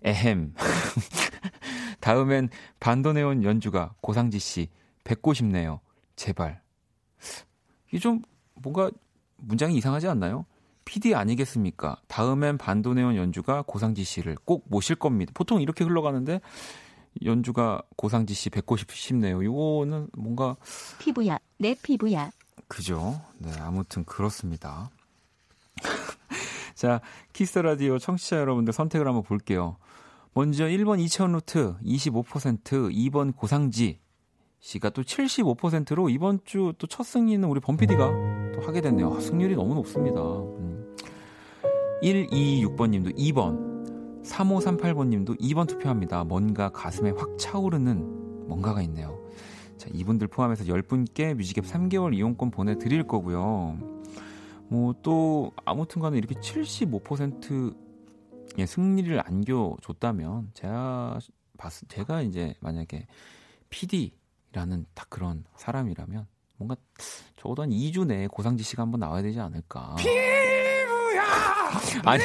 에헴. 0.03 0.53
다음엔 1.99 2.49
반도네온 2.79 3.43
연주가 3.43 3.93
고상지 4.01 4.39
씨 4.39 4.69
뵙고 5.03 5.33
싶네요. 5.33 5.79
제발. 6.15 6.61
이게 7.89 7.99
좀 7.99 8.21
뭔가 8.55 8.91
문장이 9.37 9.75
이상하지 9.77 10.07
않나요? 10.07 10.45
PD 10.85 11.15
아니겠습니까? 11.15 11.97
다음엔 12.07 12.57
반도네온 12.57 13.15
연주가 13.15 13.63
고상지 13.63 14.03
씨를 14.03 14.35
꼭 14.45 14.65
모실 14.67 14.95
겁니다. 14.95 15.31
보통 15.35 15.61
이렇게 15.61 15.83
흘러가는데 15.83 16.41
연주가 17.23 17.81
고상지 17.95 18.33
씨 18.33 18.49
뵙고 18.49 18.77
싶네요. 18.77 19.41
이거는 19.41 20.09
뭔가 20.13 20.55
피부야, 20.99 21.39
내 21.57 21.75
피부야. 21.81 22.29
그죠? 22.67 23.19
네, 23.37 23.51
아무튼 23.59 24.03
그렇습니다. 24.05 24.89
자, 26.85 27.01
키스 27.33 27.57
라디오 27.57 27.97
청취자 27.97 28.37
여러분들 28.37 28.71
선택을 28.71 29.07
한번 29.07 29.23
볼게요. 29.23 29.77
먼저 30.35 30.65
1번 30.65 30.99
이채언 31.00 31.31
루트 31.31 31.73
25%, 31.83 32.61
2번 32.93 33.35
고상지 33.35 33.97
씨가 34.59 34.91
또 34.91 35.01
75%로 35.01 36.09
이번 36.11 36.41
주 36.45 36.73
또 36.77 36.85
첫 36.85 37.01
승리는 37.03 37.47
우리 37.49 37.59
범피디가 37.59 38.51
또 38.53 38.61
하게 38.61 38.81
됐네요. 38.81 39.15
아, 39.15 39.19
승률이 39.19 39.55
너무 39.55 39.73
높습니다. 39.73 40.21
음. 40.21 40.95
126번 42.03 42.89
님도 42.91 43.09
2번, 43.13 44.21
3538번 44.23 45.07
님도 45.07 45.37
2번 45.37 45.67
투표합니다. 45.67 46.23
뭔가 46.23 46.69
가슴에 46.69 47.13
확 47.17 47.35
차오르는 47.39 48.47
뭔가가 48.47 48.83
있네요. 48.83 49.19
자, 49.77 49.89
이분들 49.91 50.27
포함해서 50.27 50.65
10분께 50.65 51.33
뮤직앱 51.33 51.65
3개월 51.65 52.13
이용권 52.13 52.51
보내드릴 52.51 53.07
거고요. 53.07 53.79
뭐 54.69 54.93
또 55.01 55.51
아무튼 55.65 56.01
간에 56.01 56.17
이렇게 56.17 56.36
75%의 56.36 58.67
승리를 58.67 59.22
안겨줬다면 59.25 60.51
제가 60.53 61.19
봤, 61.57 61.72
제가 61.88 62.22
이제 62.22 62.53
만약에 62.60 63.07
PD라는 63.69 64.85
딱 64.94 65.09
그런 65.09 65.46
사람이라면 65.57 66.27
뭔가 66.57 66.75
적어도 67.37 67.61
한 67.61 67.70
2주 67.70 68.05
내에 68.07 68.27
고상지 68.27 68.63
씨가 68.63 68.83
한번 68.83 69.00
나와야 69.01 69.22
되지 69.22 69.39
않을까. 69.39 69.96
피부야! 69.96 71.24
아니. 72.05 72.24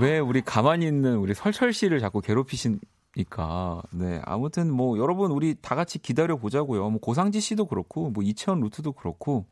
왜 0.00 0.18
우리 0.18 0.42
가만히 0.42 0.86
있는 0.86 1.16
우리 1.16 1.32
설철 1.32 1.72
씨를 1.72 2.00
자꾸 2.00 2.20
괴롭히시니까. 2.20 3.82
네. 3.92 4.20
아무튼 4.24 4.70
뭐 4.70 4.98
여러분 4.98 5.30
우리 5.30 5.54
다 5.54 5.74
같이 5.74 5.98
기다려 5.98 6.36
보자고요. 6.36 6.90
뭐 6.90 7.00
고상지 7.00 7.40
씨도 7.40 7.66
그렇고 7.66 8.10
뭐 8.10 8.22
이채원 8.22 8.60
루트도 8.60 8.92
그렇고 8.92 9.46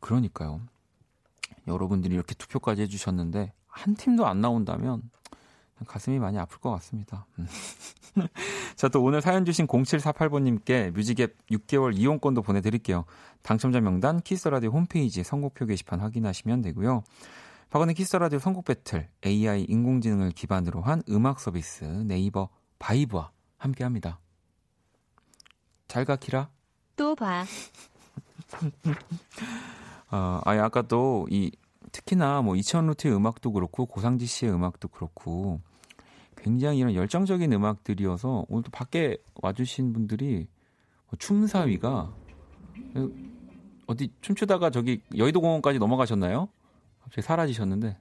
그러니까요. 0.00 0.60
여러분들이 1.66 2.14
이렇게 2.14 2.34
투표까지 2.34 2.82
해주셨는데 2.82 3.52
한 3.66 3.94
팀도 3.94 4.26
안 4.26 4.40
나온다면 4.40 5.02
가슴이 5.86 6.18
많이 6.18 6.38
아플 6.38 6.58
것 6.58 6.70
같습니다. 6.72 7.26
음. 7.38 7.46
자, 8.74 8.88
또 8.88 9.02
오늘 9.02 9.20
사연 9.20 9.44
주신 9.44 9.66
0748번님께 9.66 10.90
뮤직앱 10.90 11.36
6개월 11.50 11.96
이용권도 11.96 12.42
보내드릴게요. 12.42 13.04
당첨자 13.42 13.80
명단 13.80 14.20
키스라디오 14.20 14.70
홈페이지 14.70 15.22
선곡표 15.22 15.66
게시판 15.66 16.00
확인하시면 16.00 16.62
되고요. 16.62 17.04
박원의 17.70 17.94
키스라디오 17.94 18.38
선곡 18.38 18.64
배틀 18.64 19.08
AI 19.24 19.64
인공지능을 19.68 20.32
기반으로 20.32 20.80
한 20.80 21.02
음악 21.08 21.38
서비스 21.38 21.84
네이버 21.84 22.48
바이브와 22.78 23.30
함께합니다. 23.58 24.18
잘가 25.86 26.16
키라. 26.16 26.48
또 26.96 27.14
봐. 27.14 27.44
어, 30.10 30.40
아니 30.44 30.60
아까 30.60 30.82
또이 30.82 31.50
특히나 31.92 32.42
뭐 32.42 32.56
이천 32.56 32.86
루트의 32.86 33.14
음악도 33.14 33.52
그렇고 33.52 33.86
고상지 33.86 34.26
씨의 34.26 34.52
음악도 34.52 34.88
그렇고 34.88 35.60
굉장히 36.36 36.78
이런 36.78 36.94
열정적인 36.94 37.52
음악들이어서 37.52 38.46
오늘 38.48 38.62
또 38.62 38.70
밖에 38.70 39.18
와주신 39.42 39.92
분들이 39.92 40.46
뭐 41.10 41.18
춤사위가 41.18 42.12
어디 43.86 44.12
춤추다가 44.20 44.70
저기 44.70 45.02
여의도 45.16 45.40
공원까지 45.40 45.78
넘어가셨나요? 45.78 46.48
갑자기 47.00 47.22
사라지셨는데 47.22 47.98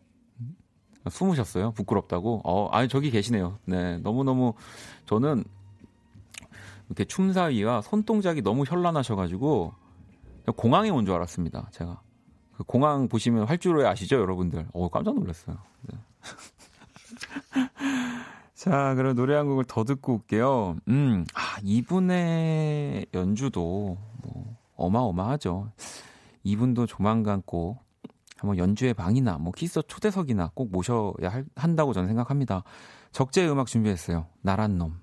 숨으셨어요. 1.09 1.71
부끄럽다고. 1.71 2.41
어, 2.43 2.67
아니 2.69 2.87
저기 2.89 3.11
계시네요. 3.11 3.59
네, 3.65 3.97
너무 3.99 4.23
너무 4.23 4.53
저는 5.05 5.43
이렇게 6.87 7.05
춤사위와 7.05 7.81
손동작이 7.81 8.41
너무 8.41 8.63
현란하셔가지고 8.65 9.73
공항에 10.55 10.89
온 10.89 11.05
줄 11.05 11.15
알았습니다. 11.15 11.69
제가 11.71 12.01
그 12.55 12.63
공항 12.63 13.07
보시면 13.07 13.45
활주로에 13.45 13.85
아시죠, 13.85 14.15
여러분들? 14.17 14.67
어, 14.73 14.89
깜짝 14.89 15.15
놀랐어요. 15.15 15.57
네. 15.83 15.97
자, 18.55 18.95
그럼 18.95 19.15
노래 19.15 19.35
한 19.35 19.47
곡을 19.47 19.65
더 19.65 19.83
듣고 19.83 20.15
올게요. 20.15 20.75
음, 20.87 21.25
아, 21.35 21.57
이분의 21.63 23.07
연주도 23.13 23.97
뭐 24.23 24.57
어마어마하죠. 24.75 25.71
이분도 26.43 26.87
조만간 26.87 27.41
꼭 27.45 27.79
한번 28.37 28.57
연주회 28.57 28.93
방이나 28.93 29.37
뭐 29.37 29.51
키스 29.51 29.81
초대석이나 29.87 30.51
꼭 30.53 30.71
모셔야 30.71 31.29
할, 31.29 31.45
한다고 31.55 31.93
저는 31.93 32.07
생각합니다. 32.07 32.63
적재 33.11 33.47
음악 33.47 33.67
준비했어요. 33.67 34.27
나란 34.41 34.77
놈. 34.77 34.99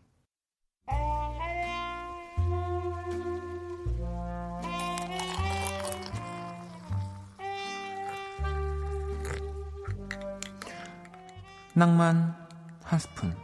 낭만 11.77 12.37
한 12.85 12.99
스푼, 13.01 13.37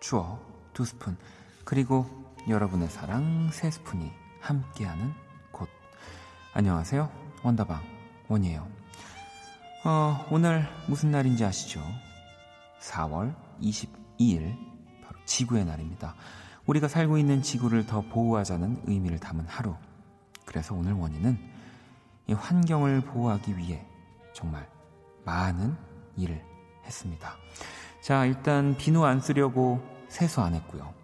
추억 0.00 0.72
두 0.72 0.84
스푼, 0.84 1.16
그리고 1.64 2.04
여러분의 2.48 2.88
사랑 2.88 3.50
세 3.52 3.70
스푼이 3.70 4.10
함께하는 4.40 5.14
곳. 5.52 5.68
안녕하세요. 6.54 7.08
원다방 7.44 7.80
원이에요. 8.26 8.66
어, 9.84 10.26
오늘 10.32 10.66
무슨 10.88 11.12
날인지 11.12 11.44
아시죠? 11.44 11.80
4월 12.80 13.32
22일, 13.60 14.58
바로 15.04 15.16
지구의 15.24 15.66
날입니다. 15.66 16.16
우리가 16.66 16.88
살고 16.88 17.16
있는 17.16 17.42
지구를 17.42 17.86
더 17.86 18.00
보호하자는 18.00 18.82
의미를 18.86 19.20
담은 19.20 19.46
하루. 19.46 19.76
그래서 20.46 20.74
오늘 20.74 20.94
원인은 20.94 21.38
이 22.26 22.32
환경을 22.32 23.02
보호하기 23.02 23.56
위해 23.56 23.86
정말 24.34 24.68
많은 25.24 25.76
일을 26.16 26.55
했습니다. 26.86 27.36
자, 28.00 28.24
일단 28.24 28.76
비누 28.76 29.04
안 29.04 29.20
쓰려고 29.20 29.80
세수 30.08 30.40
안 30.40 30.54
했고요. 30.54 30.94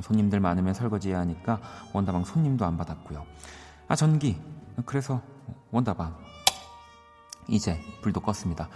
손님들 0.00 0.40
많으면 0.40 0.74
설거지 0.74 1.10
해야 1.10 1.20
하니까 1.20 1.60
원다방 1.92 2.24
손님도 2.24 2.64
안 2.64 2.76
받았고요. 2.76 3.26
아, 3.88 3.96
전기. 3.96 4.40
그래서 4.86 5.22
원다방 5.70 6.16
이제 7.48 7.80
불도 8.02 8.20
껐습니다. 8.20 8.68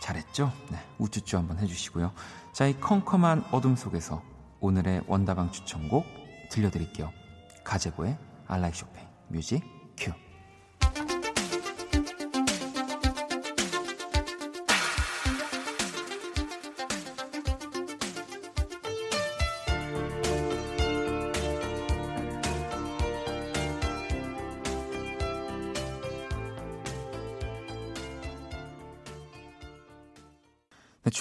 잘했죠? 0.00 0.52
네, 0.70 0.78
우쭈쭈 0.98 1.36
한번 1.36 1.58
해주시고요. 1.58 2.12
자, 2.52 2.66
이 2.66 2.78
컴컴한 2.78 3.46
어둠 3.50 3.74
속에서 3.74 4.22
오늘의 4.60 5.04
원다방 5.06 5.50
추천곡 5.50 6.04
들려드릴게요. 6.50 7.10
I 8.46 8.58
like 8.58 8.78
Chopin 8.78 9.06
뮤직 9.28 9.73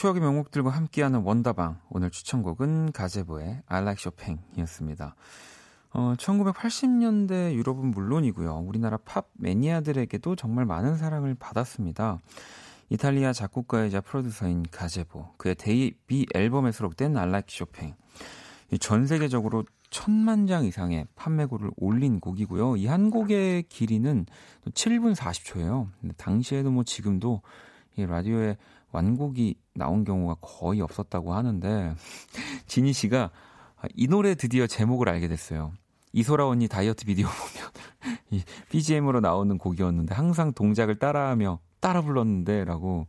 추억의 0.03 0.21
명곡들과 0.21 0.69
함께하는 0.69 1.21
원다방 1.21 1.79
오늘 1.89 2.09
추천곡은 2.09 2.91
가제보의 2.91 3.61
I 3.67 3.81
Like 3.83 4.01
Chopin이었습니다. 4.01 5.15
어, 5.91 6.13
1980년대 6.17 7.53
유럽은 7.53 7.91
물론이고요. 7.91 8.65
우리나라 8.67 8.97
팝 8.97 9.29
매니아들에게도 9.35 10.35
정말 10.35 10.65
많은 10.65 10.97
사랑을 10.97 11.35
받았습니다. 11.35 12.19
이탈리아 12.89 13.31
작곡가이자 13.31 14.01
프로듀서인 14.01 14.65
가제보, 14.69 15.35
그의 15.37 15.55
데뷔 15.55 16.25
앨범에 16.33 16.73
수록된 16.73 17.15
I 17.15 17.29
Like 17.29 17.47
Chopin. 17.47 17.93
전 18.81 19.07
세계적으로 19.07 19.63
천만 19.89 20.47
장 20.47 20.65
이상의 20.65 21.07
판매고를 21.15 21.71
올린 21.77 22.19
곡이고요. 22.19 22.75
이 22.75 22.87
한 22.87 23.09
곡의 23.09 23.63
길이는 23.69 24.25
7분 24.65 25.15
40초예요. 25.15 25.87
당시에도 26.17 26.71
뭐 26.71 26.83
지금도 26.83 27.41
이 27.95 28.05
라디오에 28.05 28.57
완곡이 28.93 29.55
나온 29.73 30.05
경우가 30.05 30.35
거의 30.39 30.79
없었다고 30.79 31.33
하는데 31.33 31.95
지니 32.67 32.93
씨가 32.93 33.31
이 33.95 34.07
노래 34.07 34.35
드디어 34.35 34.65
제목을 34.65 35.09
알게 35.09 35.27
됐어요. 35.27 35.73
이소라 36.13 36.47
언니 36.47 36.67
다이어트 36.67 37.05
비디오 37.05 37.27
보면 37.27 38.19
이 38.31 38.43
BGM으로 38.69 39.19
나오는 39.19 39.57
곡이었는데 39.57 40.15
항상 40.15 40.53
동작을 40.53 40.99
따라하며 40.99 41.59
따라 41.81 42.01
불렀는데라고 42.01 43.07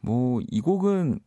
뭐 0.00 0.40
이 0.48 0.60
곡은 0.60 1.20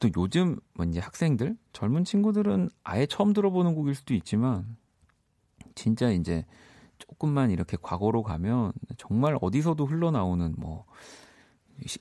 또 0.00 0.08
요즘 0.16 0.58
뭐 0.74 0.86
이제 0.86 1.00
학생들 1.00 1.56
젊은 1.72 2.04
친구들은 2.04 2.70
아예 2.84 3.06
처음 3.06 3.32
들어보는 3.32 3.74
곡일 3.74 3.94
수도 3.94 4.14
있지만 4.14 4.76
진짜 5.74 6.10
이제 6.10 6.44
조금만 6.98 7.50
이렇게 7.50 7.76
과거로 7.80 8.22
가면 8.22 8.72
정말 8.96 9.38
어디서도 9.40 9.86
흘러나오는 9.86 10.54
뭐 10.56 10.86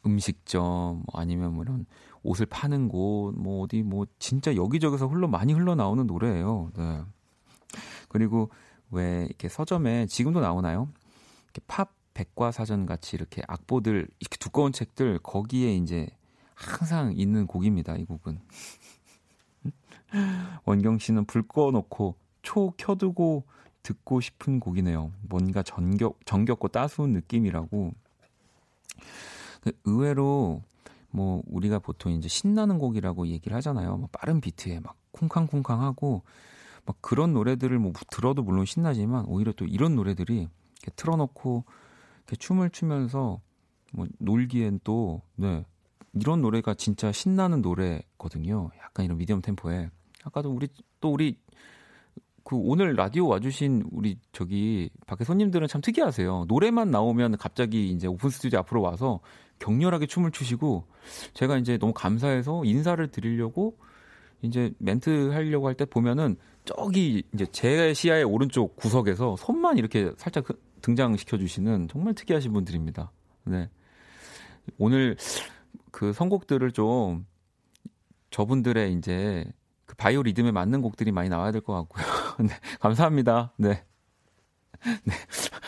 음식점 0.06 1.04
뭐 1.06 1.06
아니면 1.14 1.54
뭐 1.54 1.64
이런 1.64 1.86
옷을 2.24 2.46
파는 2.46 2.88
곳 2.90 3.34
뭐 3.36 3.64
어디 3.64 3.84
뭐 3.84 4.06
진짜 4.20 4.56
여기저기서 4.56 5.08
흘러 5.08 5.28
많이 5.28 5.54
흘러나오는 5.54 6.06
노래예요. 6.08 6.72
네. 6.76 7.02
그리고 8.10 8.50
왜 8.92 9.26
이렇게 9.26 9.50
서점에 9.50 10.08
지금도 10.08 10.40
나오나요? 10.40 10.90
이렇게 11.46 11.62
팝 11.68 11.94
백과사전 12.14 12.86
같이 12.86 13.16
이렇게 13.16 13.42
악보들 13.48 14.08
이렇게 14.20 14.38
두꺼운 14.38 14.72
책들 14.72 15.20
거기에 15.20 15.76
이제 15.76 16.08
항상 16.54 17.14
있는 17.16 17.46
곡입니다. 17.46 17.98
이 17.98 18.06
곡은 18.06 18.40
원경 20.66 21.00
씨는 21.00 21.26
불 21.26 21.46
꺼놓고 21.48 22.16
초 22.42 22.72
켜두고 22.78 23.44
듣고 23.84 24.22
싶은 24.22 24.60
곡이네요. 24.60 25.12
뭔가 25.28 25.62
정겹 25.62 26.26
정겹고 26.26 26.70
따스운 26.70 27.12
느낌이라고. 27.12 27.94
그 29.66 29.72
의외로 29.84 30.62
뭐 31.10 31.42
우리가 31.48 31.80
보통 31.80 32.12
이제 32.12 32.28
신나는 32.28 32.78
곡이라고 32.78 33.28
얘기를 33.28 33.58
하잖아요. 33.58 33.98
뭐 33.98 34.08
빠른 34.12 34.40
비트에 34.40 34.80
막 34.80 34.96
쿵쾅쿵쾅하고 35.12 36.22
막 36.86 36.98
그런 37.02 37.34
노래들을 37.34 37.80
뭐 37.80 37.92
들어도 38.12 38.44
물론 38.44 38.66
신나지만 38.66 39.26
오히려 39.26 39.52
또 39.54 39.66
이런 39.66 39.96
노래들이 39.96 40.36
이렇게 40.36 40.92
틀어놓고 40.96 41.64
이렇게 42.20 42.36
춤을 42.36 42.70
추면서 42.70 43.42
뭐 43.92 44.06
놀기엔 44.20 44.82
또 44.84 45.24
네. 45.36 45.66
이런 46.14 46.42
노래가 46.42 46.76
진짜 46.76 47.12
신나는 47.12 47.62
노래거든요. 47.62 48.70
약간 48.80 49.06
이런 49.06 49.18
미디엄 49.18 49.42
템포에. 49.42 49.90
아까도 50.24 50.52
우리 50.52 50.68
또 51.02 51.12
우리 51.12 51.38
그 52.44 52.56
오늘 52.56 52.94
라디오 52.94 53.28
와주신 53.28 53.86
우리 53.92 54.20
저기 54.32 54.92
밖에 55.08 55.24
손님들은 55.24 55.68
참 55.68 55.82
특이하세요. 55.82 56.46
노래만 56.48 56.92
나오면 56.92 57.38
갑자기 57.38 57.90
이제 57.90 58.06
오픈 58.06 58.30
스튜디오 58.30 58.60
앞으로 58.60 58.82
와서 58.84 59.20
격렬하게 59.60 60.06
춤을 60.08 60.32
추시고 60.32 60.86
제가 61.34 61.58
이제 61.58 61.78
너무 61.78 61.94
감사해서 61.94 62.64
인사를 62.66 63.06
드리려고 63.10 63.78
이제 64.42 64.72
멘트 64.80 65.30
하려고 65.32 65.68
할 65.68 65.76
때 65.76 65.86
보면은 65.86 66.36
저기 66.66 67.24
이제 67.34 67.46
제 67.52 67.94
시야의 67.94 68.24
오른쪽 68.24 68.76
구석에서 68.76 69.36
손만 69.38 69.78
이렇게 69.78 70.12
살짝 70.18 70.46
등장시켜 70.82 71.38
주시는 71.38 71.88
정말 71.90 72.14
특이하신 72.14 72.54
분들입니다. 72.54 73.12
네. 73.46 73.70
오늘 74.78 75.16
그 75.92 76.12
선곡들을 76.14 76.72
좀 76.72 77.26
저분들의 78.32 78.94
이제 78.94 79.46
그 79.86 79.96
바이오 79.96 80.24
리듬에 80.24 80.52
맞는 80.52 80.82
곡들이 80.82 81.12
많이 81.12 81.30
나와야 81.30 81.52
될 81.52 81.62
것 81.62 81.74
같고요. 81.74 82.04
네. 82.48 82.54
감사합니다. 82.80 83.54
네. 83.58 83.84
네. 85.04 85.14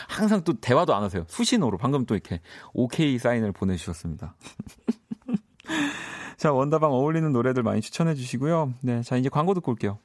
항상 0.08 0.42
또 0.44 0.54
대화도 0.54 0.94
안 0.94 1.02
하세요. 1.02 1.24
수신호로 1.28 1.78
방금 1.78 2.06
또 2.06 2.14
이렇게 2.14 2.40
오케이 2.72 3.18
사인을 3.18 3.52
보내주셨습니다. 3.52 4.34
자, 6.36 6.52
원다방 6.52 6.92
어울리는 6.92 7.30
노래들 7.32 7.62
많이 7.62 7.80
추천해 7.80 8.14
주시고요. 8.14 8.74
네. 8.80 9.02
자, 9.02 9.16
이제 9.16 9.28
광고 9.28 9.54
듣고 9.54 9.72
올게요. 9.72 9.98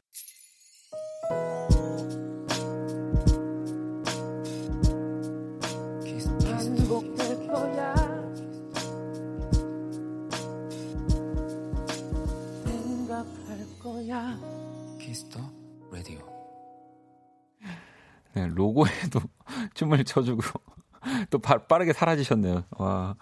로고에도 18.53 19.19
춤을 19.73 20.03
춰주고 20.03 20.41
또 21.29 21.39
바, 21.39 21.57
빠르게 21.57 21.93
사라지셨네요. 21.93 22.63
와. 22.71 23.15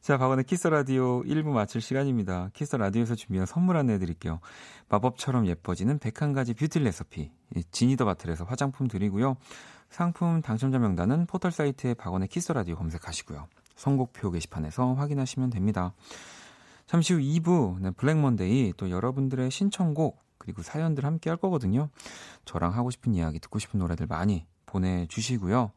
자, 0.00 0.18
박원의 0.18 0.44
키스 0.44 0.68
라디오 0.68 1.22
1부 1.24 1.48
마칠 1.48 1.80
시간입니다. 1.80 2.50
키스 2.52 2.76
라디오에서 2.76 3.16
준비한 3.16 3.46
선물 3.46 3.76
안내 3.76 3.98
드릴게요. 3.98 4.40
마법처럼 4.88 5.46
예뻐지는 5.46 5.98
101가지 5.98 6.56
뷰티 6.56 6.78
레시피. 6.78 7.32
지니더 7.72 8.04
바틀에서 8.04 8.44
화장품 8.44 8.86
드리고요. 8.86 9.36
상품 9.90 10.42
당첨자 10.42 10.78
명단은 10.78 11.26
포털 11.26 11.50
사이트에 11.50 11.94
박원의 11.94 12.28
키스 12.28 12.52
라디오 12.52 12.76
검색하시고요. 12.76 13.48
선곡표 13.74 14.30
게시판에서 14.30 14.94
확인하시면 14.94 15.50
됩니다. 15.50 15.92
잠시 16.86 17.14
후 17.14 17.20
2부 17.20 17.80
네, 17.80 17.90
블랙 17.90 18.16
먼데이 18.18 18.72
또 18.76 18.90
여러분들의 18.90 19.50
신청곡 19.50 20.22
그리고 20.38 20.62
사연들 20.62 21.04
함께 21.04 21.30
할 21.30 21.36
거거든요. 21.36 21.88
저랑 22.44 22.74
하고 22.74 22.90
싶은 22.90 23.14
이야기 23.14 23.40
듣고 23.40 23.58
싶은 23.58 23.80
노래들 23.80 24.06
많이 24.06 24.46
보내주시고요. 24.66 25.72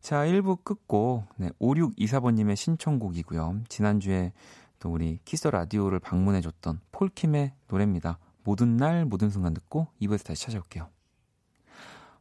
자, 0.00 0.24
1부 0.24 0.64
끝곡, 0.64 1.26
네, 1.36 1.50
5624번님의 1.60 2.56
신청곡이고요. 2.56 3.62
지난주에 3.68 4.32
또 4.80 4.90
우리 4.90 5.20
키스 5.24 5.46
라디오를 5.46 6.00
방문해줬던 6.00 6.80
폴킴의 6.90 7.52
노래입니다. 7.68 8.18
모든 8.42 8.76
날, 8.76 9.04
모든 9.04 9.30
순간 9.30 9.54
듣고 9.54 9.86
2부에서 10.00 10.24
다시 10.24 10.46
찾아올게요. 10.46 10.88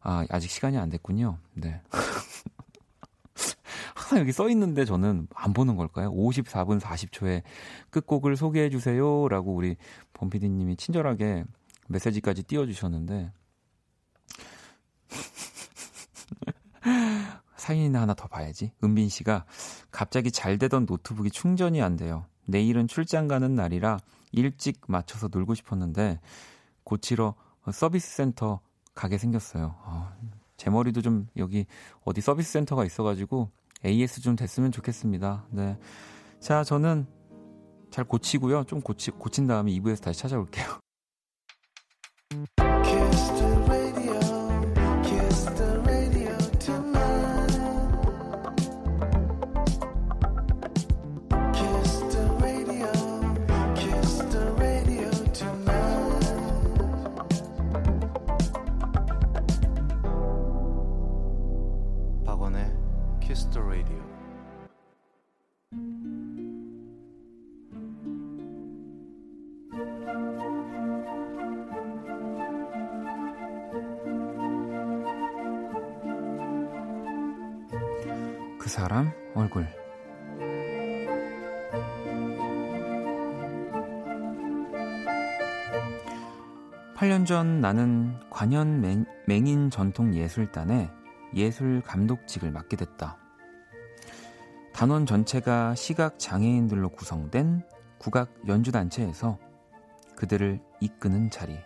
아, 0.01 0.25
아직 0.29 0.49
시간이 0.49 0.77
안 0.77 0.89
됐군요. 0.89 1.37
네. 1.53 1.81
항상 3.95 4.19
여기 4.19 4.31
써 4.31 4.47
있는데 4.49 4.85
저는 4.85 5.27
안 5.33 5.53
보는 5.53 5.75
걸까요? 5.75 6.11
54분 6.11 6.79
40초에 6.79 7.41
끝곡을 7.89 8.35
소개해 8.35 8.69
주세요라고 8.69 9.55
우리 9.55 9.77
범피디님이 10.13 10.75
친절하게 10.75 11.45
메시지까지 11.87 12.43
띄워주셨는데 12.43 13.31
사인 17.71 17.95
하나 17.95 18.13
더 18.13 18.27
봐야지. 18.27 18.73
은빈 18.83 19.07
씨가 19.07 19.45
갑자기 19.91 20.29
잘 20.29 20.57
되던 20.57 20.85
노트북이 20.85 21.31
충전이 21.31 21.81
안 21.81 21.95
돼요. 21.95 22.25
내일은 22.45 22.85
출장 22.85 23.29
가는 23.29 23.55
날이라 23.55 23.97
일찍 24.33 24.81
맞춰서 24.87 25.29
놀고 25.31 25.55
싶었는데 25.55 26.19
고치러 26.83 27.33
서비스 27.71 28.09
센터 28.13 28.59
가게 28.93 29.17
생겼어요. 29.17 29.73
어, 29.85 30.11
제 30.57 30.69
머리도 30.69 31.01
좀 31.01 31.29
여기 31.37 31.65
어디 32.03 32.19
서비스 32.19 32.51
센터가 32.51 32.83
있어가지고 32.83 33.49
AS 33.85 34.19
좀 34.19 34.35
됐으면 34.35 34.73
좋겠습니다. 34.73 35.45
네. 35.51 35.79
자, 36.41 36.65
저는 36.65 37.07
잘 37.89 38.03
고치고요. 38.03 38.65
좀 38.65 38.81
고치, 38.81 39.11
고친 39.11 39.47
다음에 39.47 39.71
2부에서 39.71 40.01
다시 40.01 40.19
찾아올게요. 40.19 40.81
나는 87.61 88.19
관현 88.31 88.81
맹, 88.81 89.05
맹인 89.27 89.69
전통 89.69 90.15
예술단의 90.15 90.89
예술 91.35 91.81
감독직을 91.81 92.51
맡게 92.51 92.75
됐다. 92.75 93.17
단원 94.73 95.05
전체가 95.05 95.75
시각 95.75 96.17
장애인들로 96.17 96.89
구성된 96.89 97.63
국악 97.99 98.33
연주단체에서 98.47 99.37
그들을 100.15 100.59
이끄는 100.79 101.29
자리. 101.29 101.59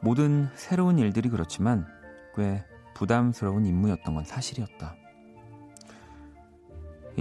모든 0.00 0.48
새로운 0.56 0.98
일들이 0.98 1.28
그렇지만 1.28 1.86
꽤 2.34 2.64
부담스러운 2.94 3.64
임무였던 3.64 4.12
건 4.12 4.24
사실이었다. 4.24 4.96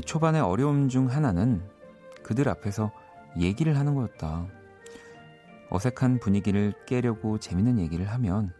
초반의 0.05 0.41
어려움 0.41 0.89
중 0.89 1.09
하나는 1.09 1.61
그들 2.23 2.49
앞에서 2.49 2.91
얘기를 3.37 3.77
하는 3.77 3.93
거였다. 3.93 4.56
어색한 5.69 6.19
분위기를 6.19 6.73
깨려고 6.85 7.37
재밌는 7.37 7.79
얘기를 7.79 8.09
하면 8.11 8.53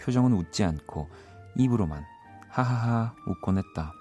표정은 0.00 0.32
웃지 0.32 0.64
않고 0.64 1.08
입으로만 1.56 2.04
하하하 2.48 3.14
웃곤 3.26 3.58
했다. 3.58 3.92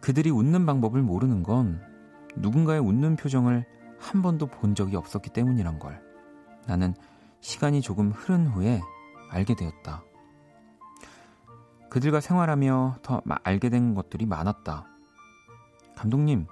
그들이 0.00 0.30
웃는 0.30 0.66
방법을 0.66 1.02
모르는 1.02 1.42
건 1.42 1.80
누군가의 2.36 2.80
웃는 2.80 3.16
표정을 3.16 3.64
한 3.98 4.22
번도 4.22 4.46
본 4.46 4.74
적이 4.74 4.96
없었기 4.96 5.30
때문이란 5.30 5.78
걸 5.78 6.02
나는 6.66 6.94
시간이 7.40 7.80
조금 7.80 8.10
흐른 8.10 8.46
후에 8.46 8.80
알게 9.30 9.54
되었다. 9.54 10.02
그들과 11.88 12.20
생활하며 12.20 12.98
더 13.02 13.22
알게 13.44 13.70
된 13.70 13.94
것들이 13.94 14.26
많았다. 14.26 14.86
감독님, 15.96 16.46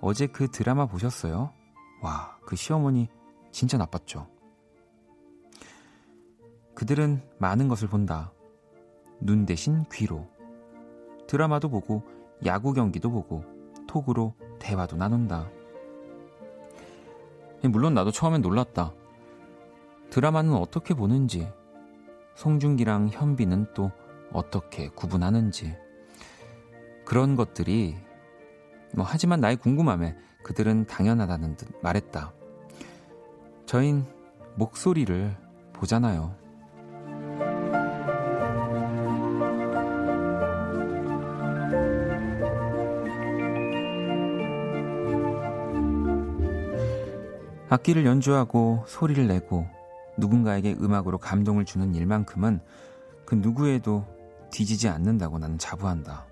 어제 0.00 0.26
그 0.26 0.48
드라마 0.48 0.86
보셨어요? 0.86 1.52
와, 2.00 2.36
그 2.44 2.56
시어머니 2.56 3.08
진짜 3.50 3.76
나빴죠. 3.76 4.26
그들은 6.74 7.22
많은 7.38 7.68
것을 7.68 7.88
본다. 7.88 8.32
눈 9.20 9.44
대신 9.44 9.84
귀로. 9.92 10.26
드라마도 11.26 11.68
보고 11.68 12.02
야구 12.46 12.72
경기도 12.72 13.10
보고 13.10 13.44
톡으로 13.86 14.34
대화도 14.58 14.96
나눈다. 14.96 15.50
물론 17.64 17.92
나도 17.92 18.10
처음엔 18.10 18.40
놀랐다. 18.40 18.94
드라마는 20.08 20.54
어떻게 20.54 20.94
보는지, 20.94 21.52
송중기랑 22.34 23.08
현빈은 23.08 23.74
또 23.74 23.90
어떻게 24.32 24.88
구분하는지. 24.88 25.76
그런 27.04 27.36
것들이, 27.36 27.96
뭐, 28.94 29.04
하지만 29.06 29.40
나의 29.40 29.56
궁금함에 29.56 30.16
그들은 30.42 30.86
당연하다는 30.86 31.56
듯 31.56 31.68
말했다. 31.82 32.32
저흰 33.66 34.04
목소리를 34.56 35.36
보잖아요. 35.72 36.34
악기를 47.68 48.04
연주하고 48.04 48.84
소리를 48.88 49.28
내고 49.28 49.68
누군가에게 50.18 50.74
음악으로 50.80 51.18
감동을 51.18 51.64
주는 51.64 51.94
일만큼은 51.94 52.60
그 53.24 53.36
누구에도 53.36 54.04
뒤지지 54.50 54.88
않는다고 54.88 55.38
나는 55.38 55.56
자부한다. 55.56 56.26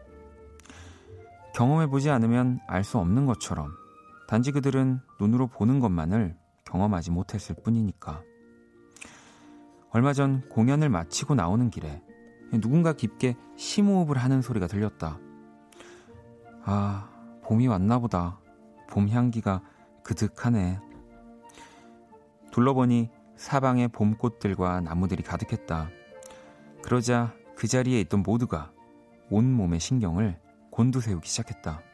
경험해보지 1.55 2.11
않으면 2.11 2.59
알 2.67 2.83
수 2.83 2.99
없는 2.99 3.27
것처럼 3.27 3.71
단지 4.29 4.53
그들은 4.53 5.01
눈으로 5.19 5.47
보는 5.47 5.81
것만을 5.81 6.37
경험하지 6.67 7.11
못했을 7.11 7.57
뿐이니까. 7.65 8.23
얼마 9.91 10.13
전 10.13 10.47
공연을 10.51 10.91
마치고 10.91 11.35
나오는 11.35 11.71
길에 11.71 12.03
누군가 12.61 12.93
깊게 12.93 13.37
심호흡을 13.57 14.19
하는 14.19 14.43
소리가 14.43 14.67
들렸다. 14.67 15.19
아, 16.63 17.09
봄이 17.43 17.69
왔나 17.69 17.99
보다. 18.01 18.39
봄 18.91 19.09
향기가 19.09 19.63
그득하네. 20.03 20.79
둘러보니 22.53 23.09
사방에 23.37 23.89
봄꽃들과 23.89 24.83
나무들이 24.83 25.23
가득했다. 25.23 25.89
그러자 26.83 27.33
그 27.57 27.67
자리에 27.67 27.99
있던 28.01 28.23
모두가 28.23 28.73
온몸의 29.31 29.81
신경을 29.81 30.39
곤두세우기 30.71 31.27
시작했다. 31.27 31.88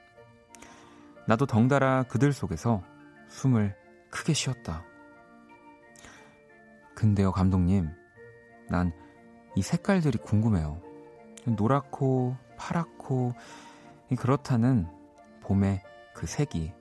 나도 1.26 1.46
덩달아 1.46 2.04
그들 2.04 2.32
속에서 2.32 2.82
숨을 3.28 3.74
크게 4.10 4.32
쉬었다. 4.32 4.84
근데요, 6.94 7.32
감독님. 7.32 7.90
난 8.68 9.04
이 9.56 9.62
색깔들이 9.62 10.18
궁금해요. 10.18 10.80
노랗고, 11.46 12.36
파랗고, 12.56 13.34
그렇다는 14.18 14.86
봄의 15.42 15.82
그 16.12 16.26
색이. 16.26 16.72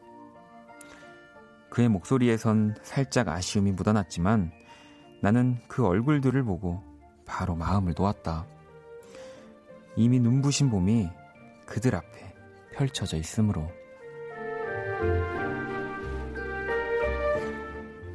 그의 1.69 1.89
목소리에선 1.89 2.75
살짝 2.83 3.27
아쉬움이 3.27 3.71
묻어났지만 3.73 4.51
나는 5.21 5.57
그 5.67 5.85
얼굴들을 5.85 6.43
보고 6.43 6.83
바로 7.25 7.55
마음을 7.55 7.93
놓았다. 7.97 8.45
이미 9.95 10.19
눈부신 10.19 10.69
봄이 10.69 11.09
그들 11.65 11.95
앞에 11.95 12.35
펼쳐져 12.73 13.17
있으므로. 13.17 13.67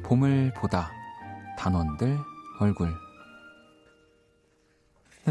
봄을 0.03 0.53
보다 0.55 0.91
단원들 1.57 2.17
얼굴 2.59 2.93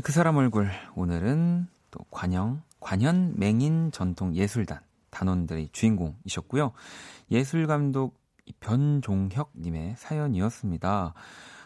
그 0.03 0.12
사람 0.12 0.37
얼굴 0.37 0.71
오늘은 0.94 1.66
또 1.90 2.01
관영 2.11 2.62
관현 2.81 3.35
맹인 3.37 3.90
전통 3.90 4.35
예술단 4.37 4.81
단원들의 5.11 5.71
주인공이셨고요 5.73 6.73
예술 7.31 7.66
감독 7.66 8.18
변종혁 8.61 9.53
님의 9.59 9.94
사연이었습니다. 9.99 11.14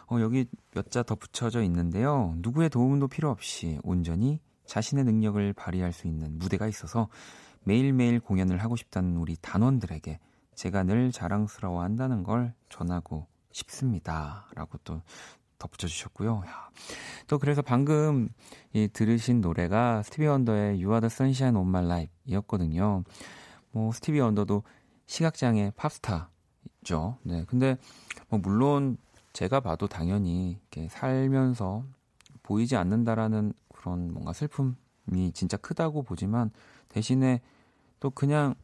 어, 0.09 0.21
여기 0.21 0.47
몇 0.75 0.91
자 0.91 1.03
더 1.05 1.15
붙여져 1.15 1.63
있는데요. 1.63 2.35
누구의 2.39 2.71
도움도 2.71 3.09
필요 3.09 3.31
없이 3.31 3.79
온전히 3.85 4.41
자신의 4.67 5.05
능력을 5.05 5.53
발휘할 5.53 5.93
수 5.93 6.07
있는 6.09 6.39
무대가 6.39 6.67
있어서 6.67 7.09
매일매일 7.65 8.21
공연을 8.21 8.59
하고 8.59 8.77
싶다는 8.77 9.17
우리 9.17 9.37
단원들에게 9.41 10.19
제가 10.55 10.83
늘 10.83 11.13
자랑스러워 11.13 11.83
한다는 11.83 12.23
걸 12.23 12.55
전하고 12.69 13.27
싶습니다. 13.53 14.47
라고 14.55 14.79
또 14.85 15.01
덧붙여 15.59 15.87
주셨고요. 15.87 16.43
또 17.29 17.39
그래서 17.39 17.63
방금 17.63 18.29
이 18.73 18.89
들으신 18.93 19.41
노래가 19.41 20.03
스티비 20.03 20.27
원더의 20.27 20.83
You 20.83 20.89
Are 20.91 21.01
the 21.01 21.07
Sunshine 21.07 21.57
of 21.57 21.69
My 21.69 21.85
Life 21.85 22.13
이었거든요. 22.25 23.05
뭐 23.71 23.93
스티비 23.93 24.19
원더도 24.19 24.65
시각장애 25.07 25.73
팝스타죠. 25.77 27.19
네. 27.23 27.45
근데 27.47 27.77
뭐 28.29 28.41
물론 28.41 28.97
제가 29.33 29.61
봐도 29.61 29.87
당연히 29.87 30.53
이렇게 30.53 30.89
살면서 30.89 31.85
보이지 32.43 32.77
않는다라는 32.77 33.53
그런 33.69 34.13
뭔가 34.13 34.33
슬픔이 34.33 35.33
진짜 35.33 35.57
크다고 35.57 36.03
보지만 36.03 36.51
대신에 36.89 37.41
또 38.03 38.11
그냥 38.11 38.57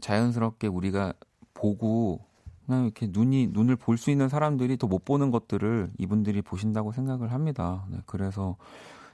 자연스럽게 0.00 0.66
우리가 0.66 1.12
보고 1.54 2.20
그냥 2.66 2.82
이렇게 2.82 3.06
눈이 3.08 3.50
눈을 3.52 3.76
볼 3.76 3.96
수 3.96 4.10
있는 4.10 4.28
사람들이 4.28 4.76
더 4.76 4.88
못 4.88 5.04
보는 5.04 5.30
것들을 5.30 5.92
이분들이 5.98 6.42
보신다고 6.42 6.90
생각을 6.90 7.30
합니다. 7.32 7.86
네, 7.88 7.98
그래서 8.06 8.56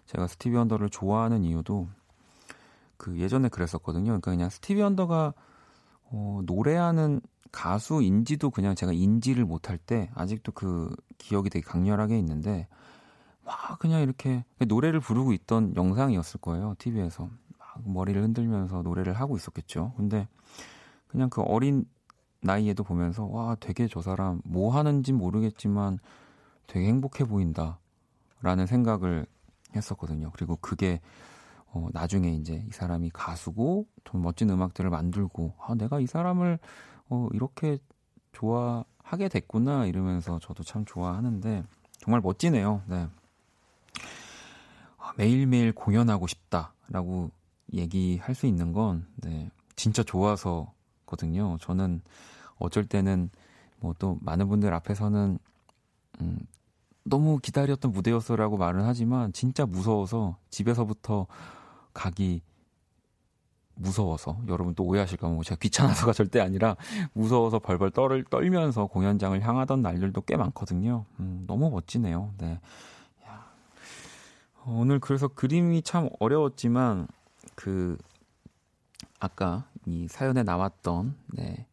제가 0.07 0.27
스티비 0.27 0.57
언더를 0.57 0.89
좋아하는 0.89 1.45
이유도 1.45 1.87
그 2.97 3.19
예전에 3.19 3.51
그랬었거든요. 3.51 4.07
그러니까 4.07 4.31
그냥 4.31 4.49
스티비 4.49 4.81
언더가 4.81 5.35
어, 6.05 6.41
노래하는 6.47 7.21
가수인지도 7.53 8.51
그냥 8.51 8.75
제가 8.75 8.93
인지를 8.95 9.45
못할 9.45 9.77
때 9.77 10.11
아직도 10.15 10.53
그 10.53 10.97
기억이 11.19 11.51
되게 11.51 11.63
강렬하게 11.63 12.19
있는데 12.21 12.69
막 13.45 13.79
그냥 13.79 14.01
이렇게 14.01 14.45
노래를 14.67 15.01
부르고 15.01 15.35
있던 15.35 15.77
영상이었을 15.77 16.41
거예요. 16.41 16.75
TV에서 16.79 17.25
막 17.25 17.31
머리를 17.85 18.21
흔들면서 18.23 18.83
노래를 18.83 19.15
하고 19.15 19.37
있었겠죠. 19.37 19.93
근데 19.97 20.29
그냥 21.09 21.31
그 21.31 21.43
어린 21.43 21.85
나이에도 22.41 22.85
보면서 22.85 23.25
와 23.25 23.57
되게 23.59 23.89
저 23.89 24.03
사람 24.03 24.41
뭐 24.45 24.77
하는지 24.77 25.13
모르겠지만 25.13 25.99
되게 26.67 26.87
행복해 26.87 27.25
보인다 27.25 27.79
라는 28.43 28.67
생각을 28.67 29.27
했었거든요. 29.75 30.31
그리고 30.35 30.57
그게 30.61 31.01
어, 31.69 31.89
나중에 31.93 32.33
이제 32.35 32.65
이 32.69 32.71
사람이 32.71 33.11
가수고 33.13 33.87
좀 34.05 34.23
멋진 34.23 34.51
음악들을 34.51 34.89
만들고 34.91 35.55
아 35.59 35.75
내가 35.75 35.99
이 35.99 36.07
사람을 36.07 36.59
어, 37.09 37.29
이렇게 37.33 37.79
좋아하게 38.33 39.29
됐구나 39.29 39.87
이러면서 39.87 40.39
저도 40.39 40.63
참 40.63 40.85
좋아하는데 40.85 41.65
정말 41.99 42.21
멋지네요. 42.21 42.83
네. 42.87 43.09
아, 44.99 45.13
매일매일 45.17 45.73
공연하고 45.73 46.27
싶다라고 46.27 47.31
얘기할 47.75 48.35
수 48.35 48.47
있는 48.47 48.73
건 48.73 49.07
네, 49.17 49.51
진짜 49.77 50.03
좋아서 50.03 50.73
거든요. 51.07 51.59
저는 51.61 52.01
어쩔 52.59 52.85
때는 52.85 53.31
뭐 53.81 53.95
또 53.99 54.19
많은 54.23 54.49
분들 54.49 54.73
앞에서는 54.73 55.39
음, 56.21 56.39
너무 57.05 57.39
기다렸던 57.39 57.93
무대였어라고 57.93 58.57
말은 58.57 58.85
하지만 58.85 59.33
진짜 59.33 59.67
무서워서 59.67 60.39
집에서부터 60.51 61.27
가기 61.93 62.41
무서워서 63.77 64.39
여러분 64.47 64.75
또 64.75 64.85
오해하실까 64.85 65.29
뭐 65.29 65.43
제가 65.43 65.59
귀찮아서가 65.59 66.13
절대 66.15 66.41
아니라 66.41 66.77
무서워서 67.13 67.59
벌벌 67.59 67.91
떨을 67.91 68.25
떨면서 68.25 68.87
공연장을 68.87 69.39
향하던 69.43 69.83
날들도 69.83 70.21
꽤 70.23 70.37
많거든요. 70.37 71.05
음, 71.21 71.45
너무 71.47 71.71
멋지네요. 71.71 72.33
네. 72.39 72.61
야. 73.27 73.45
오늘 74.67 75.01
그래서 75.01 75.29
그림이 75.29 75.83
참 75.83 76.09
어려웠지만 76.21 77.09
그 77.55 77.97
아까 79.21 79.69
이 79.87 80.09
사연에 80.09 80.43
나왔던 80.43 81.17
네. 81.35 81.67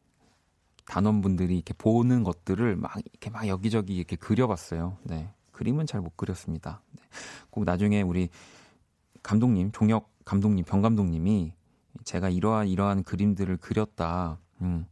단원분들이 0.85 1.55
이렇게 1.55 1.73
보는 1.73 2.23
것들을 2.23 2.75
막 2.75 2.93
이렇게 2.97 3.29
막 3.29 3.47
여기저기 3.47 3.95
이렇게 3.95 4.15
그려봤어요. 4.15 4.97
네. 5.03 5.29
그림은 5.51 5.85
잘 5.85 6.01
못 6.01 6.17
그렸습니다. 6.17 6.81
네. 6.91 7.03
꼭 7.49 7.63
나중에 7.65 8.01
우리 8.01 8.29
감독님, 9.23 9.71
종혁 9.71 10.09
감독님, 10.25 10.65
병 10.65 10.81
감독님이 10.81 11.53
제가 12.03 12.29
이러한 12.29 12.67
이러한 12.67 13.03
그림들을 13.03 13.57
그렸다. 13.57 14.39
음, 14.61 14.85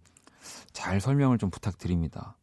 잘 0.71 1.01
설명을 1.01 1.37
좀 1.37 1.49
부탁드립니다. 1.49 2.37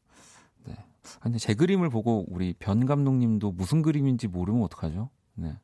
네. 0.65 0.75
근데 1.21 1.39
제 1.39 1.55
그림을 1.55 1.89
보고 1.91 2.25
우리 2.29 2.55
변 2.59 2.87
감독님도 2.87 3.53
무슨 3.53 3.83
그림인지 3.83 4.29
모르면 4.29 4.63
어떡하죠? 4.65 5.11
네. 5.35 5.57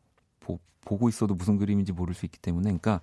보, 0.45 0.59
보고 0.83 1.09
있어도 1.09 1.35
무슨 1.35 1.59
그림인지 1.59 1.93
모를 1.93 2.15
수 2.15 2.27
있기 2.27 2.39
때문에, 2.39 2.65
그러니까 2.65 3.01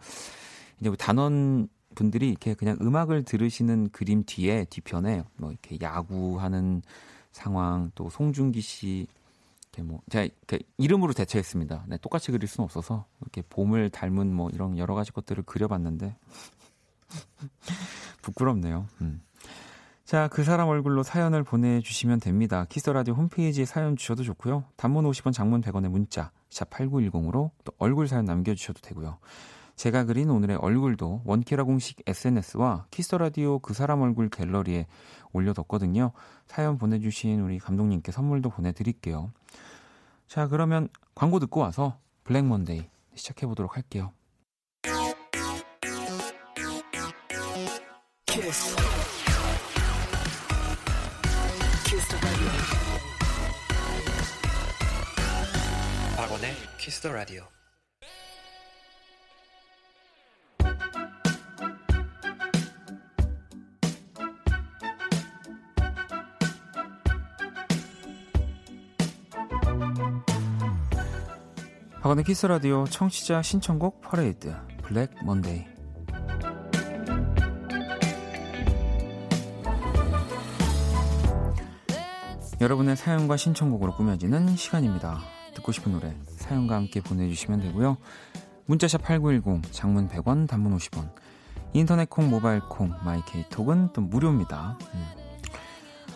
이제 0.80 0.92
단원 0.98 1.68
분들이 1.96 2.30
이렇게 2.30 2.54
그냥 2.54 2.78
음악을 2.82 3.24
들으시는 3.24 3.90
그림 3.92 4.24
뒤에 4.26 4.66
뒤편에 4.70 5.24
뭐 5.38 5.52
이렇게 5.52 5.78
야구하는 5.82 6.82
상황 7.32 7.92
또 7.96 8.10
송중기 8.10 8.62
씨 8.62 9.08
이렇게 9.72 9.84
뭐 9.84 10.02
제가 10.10 10.26
이렇게 10.26 10.60
이름으로 10.78 11.14
대체했습니다. 11.14 11.86
네, 11.88 11.98
똑같이 12.02 12.32
그릴 12.32 12.48
수는 12.48 12.66
없어서 12.66 13.06
이렇게 13.22 13.42
봄을 13.50 13.90
닮은 13.90 14.34
뭐 14.34 14.50
이런 14.52 14.78
여러 14.78 14.96
가지 14.96 15.12
것들을 15.12 15.44
그려봤는데 15.44 16.16
부끄럽네요. 18.22 18.88
음. 19.02 19.22
자, 20.06 20.28
그 20.28 20.44
사람 20.44 20.70
얼굴로 20.70 21.04
사연을 21.04 21.44
보내주시면 21.44 22.20
됩니다. 22.20 22.66
키스 22.68 22.90
라디오 22.90 23.14
홈페이지에 23.14 23.66
사연 23.66 23.96
주셔도 23.96 24.24
좋고요. 24.24 24.64
단문 24.76 25.06
50원, 25.06 25.34
장문 25.34 25.62
100원의 25.62 25.90
문자 25.90 26.32
샵 26.50 26.70
8910으로 26.70 27.52
또 27.64 27.72
얼굴 27.78 28.08
사연 28.08 28.26
남겨주셔도 28.26 28.82
되고요. 28.82 29.20
제가 29.76 30.04
그린 30.04 30.30
오늘의 30.30 30.58
얼굴도 30.58 31.22
원키라 31.24 31.64
공식 31.64 32.02
SNS와 32.06 32.88
키스라디오 32.92 33.60
그 33.60 33.74
사람 33.74 34.02
얼굴 34.02 34.30
갤러리에 34.30 34.88
올려뒀거든요. 35.32 36.12
사연 36.48 36.78
보내주신 36.78 37.40
우리 37.40 37.60
감독님께 37.60 38.12
선물도 38.12 38.50
보내드릴게요. 38.50 39.32
자, 40.28 40.48
그러면 40.48 40.90
광고 41.16 41.40
듣고 41.40 41.62
와서 41.62 41.98
블랙 42.26 42.46
먼데이 42.46 42.90
시작해 43.16 43.48
보도록 43.48 43.78
할게요. 43.78 44.12
키스 48.26 48.76
박원의 56.40 56.56
키스 56.78 57.02
더 57.02 57.12
라디오. 57.12 57.44
박원의 72.02 72.24
키스 72.24 72.46
라디오 72.46 72.86
청취자 72.86 73.42
신청곡 73.42 74.00
퍼레이드 74.02 74.56
블랙 74.84 75.12
먼데이 75.26 75.66
여러분의 82.62 82.96
사연과 82.96 83.36
신청곡으로 83.36 83.96
꾸며지는 83.96 84.56
시간입니다. 84.56 85.39
듣고 85.70 85.72
싶은 85.72 85.92
노래 85.92 86.16
사연과 86.26 86.76
함께 86.76 87.00
보내주시면 87.00 87.62
되고요. 87.62 87.98
문자샵 88.66 89.04
8910 89.04 89.72
장문 89.72 90.08
100원 90.10 90.48
단문 90.48 90.76
50원 90.76 91.12
인터넷 91.74 92.10
콩 92.10 92.30
모바일 92.30 92.60
콩 92.62 92.92
마이케이톡은 93.04 93.90
또 93.94 94.02
무료입니다. 94.02 94.78
음. 94.94 95.06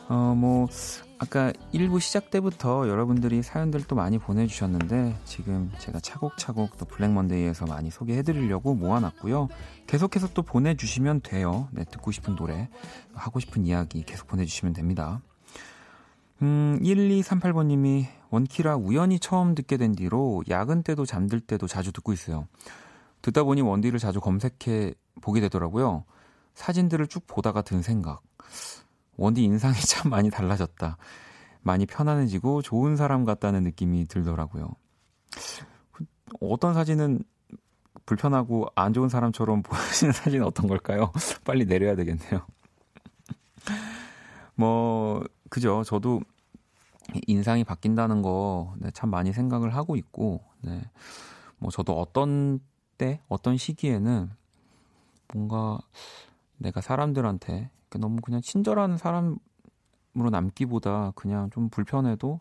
어뭐 0.10 0.68
아까 1.20 1.54
1부 1.74 2.00
시작 2.00 2.32
때부터 2.32 2.90
여러분들이 2.90 3.42
사연들 3.44 3.84
또 3.84 3.96
많이 3.96 4.18
보내주셨는데 4.18 5.16
지금 5.24 5.72
제가 5.78 6.00
차곡차곡 6.00 6.78
또 6.78 6.86
블랙먼데이에서 6.86 7.66
많이 7.66 7.90
소개해드리려고 7.92 8.74
모아놨고요. 8.76 9.50
계속해서 9.88 10.30
또 10.34 10.42
보내주시면 10.42 11.22
돼요. 11.22 11.68
네, 11.72 11.86
듣고 11.86 12.12
싶은 12.12 12.36
노래, 12.36 12.70
하고 13.14 13.40
싶은 13.40 13.66
이야기 13.66 14.04
계속 14.04 14.28
보내주시면 14.28 14.74
됩니다. 14.74 15.22
음, 16.42 16.80
1238번님이 16.82 18.08
원키라 18.34 18.78
우연히 18.78 19.20
처음 19.20 19.54
듣게 19.54 19.78
된 19.78 19.94
뒤로 19.94 20.44
야근 20.50 20.82
때도 20.82 21.06
잠들 21.06 21.40
때도 21.40 21.68
자주 21.68 21.92
듣고 21.92 22.14
있어요. 22.14 22.48
듣다 23.22 23.44
보니 23.44 23.62
원디를 23.62 24.00
자주 24.00 24.20
검색해 24.20 24.96
보게 25.22 25.40
되더라고요. 25.40 26.04
사진들을 26.56 27.06
쭉 27.08 27.28
보다가 27.28 27.62
든 27.62 27.84
생각. 27.84 28.24
원디 29.18 29.44
인상이 29.44 29.76
참 29.86 30.10
많이 30.10 30.32
달라졌다. 30.32 30.98
많이 31.62 31.86
편안해지고 31.86 32.64
좋은 32.64 32.96
사람 32.96 33.24
같다는 33.24 33.62
느낌이 33.62 34.08
들더라고요. 34.08 34.72
어떤 36.42 36.74
사진은 36.74 37.22
불편하고 38.08 38.66
안 38.74 38.94
좋은 38.94 39.10
사람처럼 39.10 39.62
보이시는 39.62 40.12
사진은 40.12 40.44
어떤 40.44 40.68
걸까요? 40.68 41.12
빨리 41.46 41.66
내려야 41.66 41.96
되겠네요. 41.96 42.48
뭐, 44.56 45.24
그죠. 45.50 45.84
저도 45.86 46.22
인상이 47.28 47.64
바뀐다는 47.64 48.22
거, 48.22 48.74
네, 48.78 48.90
참 48.92 49.10
많이 49.10 49.34
생각을 49.34 49.76
하고 49.76 49.96
있고, 49.96 50.42
네. 50.62 50.82
뭐, 51.58 51.72
저도 51.72 52.00
어떤 52.00 52.60
때, 52.98 53.22
어떤 53.28 53.58
시기에는 53.58 54.30
뭔가 55.34 55.80
내가 56.58 56.82
사람들한테 56.82 57.70
너무 58.00 58.22
그냥 58.22 58.42
친절한 58.42 58.98
사람으로 58.98 59.40
남기보다 60.32 61.12
그냥 61.16 61.50
좀 61.52 61.70
불편해도 61.70 62.40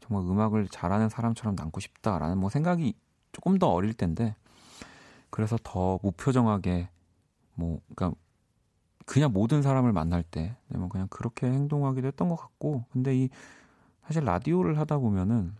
정말 0.00 0.24
음악을 0.24 0.68
잘하는 0.68 1.08
사람처럼 1.08 1.54
남고 1.54 1.80
싶다라는 1.80 2.38
뭐 2.38 2.50
생각이 2.50 2.94
조금 3.32 3.58
더 3.58 3.68
어릴 3.68 3.94
텐데 3.94 4.36
그래서 5.30 5.58
더 5.62 5.98
무표정하게 6.02 6.90
뭐 7.54 7.80
그러니까 7.94 8.18
그냥 9.06 9.32
모든 9.32 9.62
사람을 9.62 9.92
만날 9.92 10.22
때뭐 10.22 10.88
그냥 10.90 11.08
그렇게 11.08 11.46
행동하기도 11.46 12.06
했던 12.06 12.28
것 12.28 12.36
같고 12.36 12.84
근데 12.92 13.16
이 13.16 13.28
사실 14.06 14.24
라디오를 14.24 14.78
하다 14.78 14.98
보면은 14.98 15.54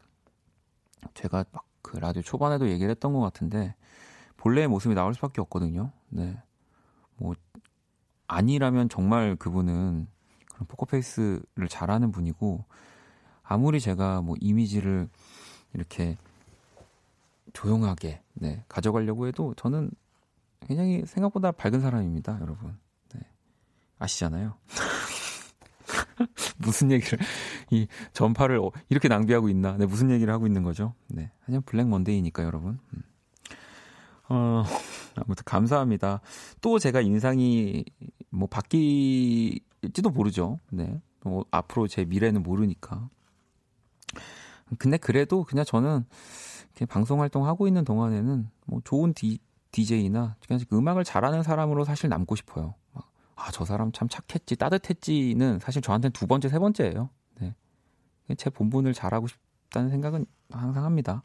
제가 1.15 1.45
막 1.53 1.65
그 1.85 1.99
라디오 1.99 2.23
초반에도 2.23 2.69
얘기를 2.71 2.91
했던 2.91 3.13
것 3.13 3.21
같은데 3.21 3.77
본래의 4.39 4.67
모습이 4.67 4.95
나올 4.95 5.15
수밖에 5.15 5.41
없거든요. 5.43 5.93
네. 6.09 6.43
뭐 7.17 7.35
아니라면 8.27 8.89
정말 8.89 9.37
그분은 9.37 10.09
그런 10.55 10.67
포커페이스를 10.67 11.69
잘하는 11.69 12.11
분이고 12.11 12.65
아무리 13.43 13.81
제가 13.81 14.23
뭐 14.23 14.35
이미지를 14.41 15.09
이렇게 15.75 16.17
조용하게 17.53 18.23
네, 18.33 18.65
가져가려고 18.67 19.29
해도 19.29 19.55
저는 19.57 19.91
굉장히 20.67 21.05
생각보다 21.05 21.53
밝은 21.53 21.81
사람입니다, 21.81 22.41
여러분. 22.41 22.79
네. 23.13 23.21
아시잖아요. 23.99 24.55
무슨 26.59 26.91
얘기를 26.91 27.19
이 27.71 27.87
전파를 28.13 28.59
어, 28.59 28.71
이렇게 28.89 29.09
낭비하고 29.09 29.49
있나? 29.49 29.77
네, 29.77 29.87
무슨 29.87 30.11
얘기를 30.11 30.33
하고 30.33 30.47
있는 30.47 30.63
거죠? 30.63 30.95
네. 31.09 31.31
하지만 31.41 31.63
블랙 31.63 31.89
먼데이니까 31.89 32.45
여러분. 32.45 32.79
음. 32.95 33.03
어, 34.29 34.65
아무튼 35.17 35.43
감사합니다. 35.45 36.21
또 36.61 36.79
제가 36.79 37.01
인상이 37.01 37.85
뭐 38.31 38.49
바뀔지도 38.49 40.11
모르죠. 40.13 40.59
네. 40.71 41.01
뭐 41.23 41.45
앞으로 41.51 41.89
제 41.89 42.05
미래는 42.05 42.43
모르니까. 42.43 43.09
근데 44.79 44.97
그래도 44.97 45.45
그냥 45.45 45.65
저는 45.65 46.05
방송 46.89 47.21
활동 47.21 47.47
하고 47.47 47.67
있는 47.67 47.85
동안에는 47.85 48.51
뭐 48.67 48.81
좋은 48.85 49.15
디, 49.15 49.39
DJ나 49.71 50.37
음악을 50.73 51.05
잘하는 51.05 51.43
사람으로 51.43 51.85
사실 51.85 52.09
남고 52.09 52.37
싶어요. 52.37 52.75
아, 53.37 53.51
저 53.51 53.65
사람 53.65 53.93
참 53.93 54.09
착했지, 54.09 54.57
따뜻했지는 54.57 55.59
사실 55.59 55.83
저한테는 55.83 56.13
두 56.13 56.27
번째, 56.27 56.49
세 56.49 56.59
번째예요. 56.59 57.11
네. 57.41 57.55
제 58.37 58.51
본분을 58.51 58.95
잘하고 58.95 59.27
싶다는 59.27 59.91
생각은 59.91 60.27
항상 60.51 60.85
합니다. 60.85 61.23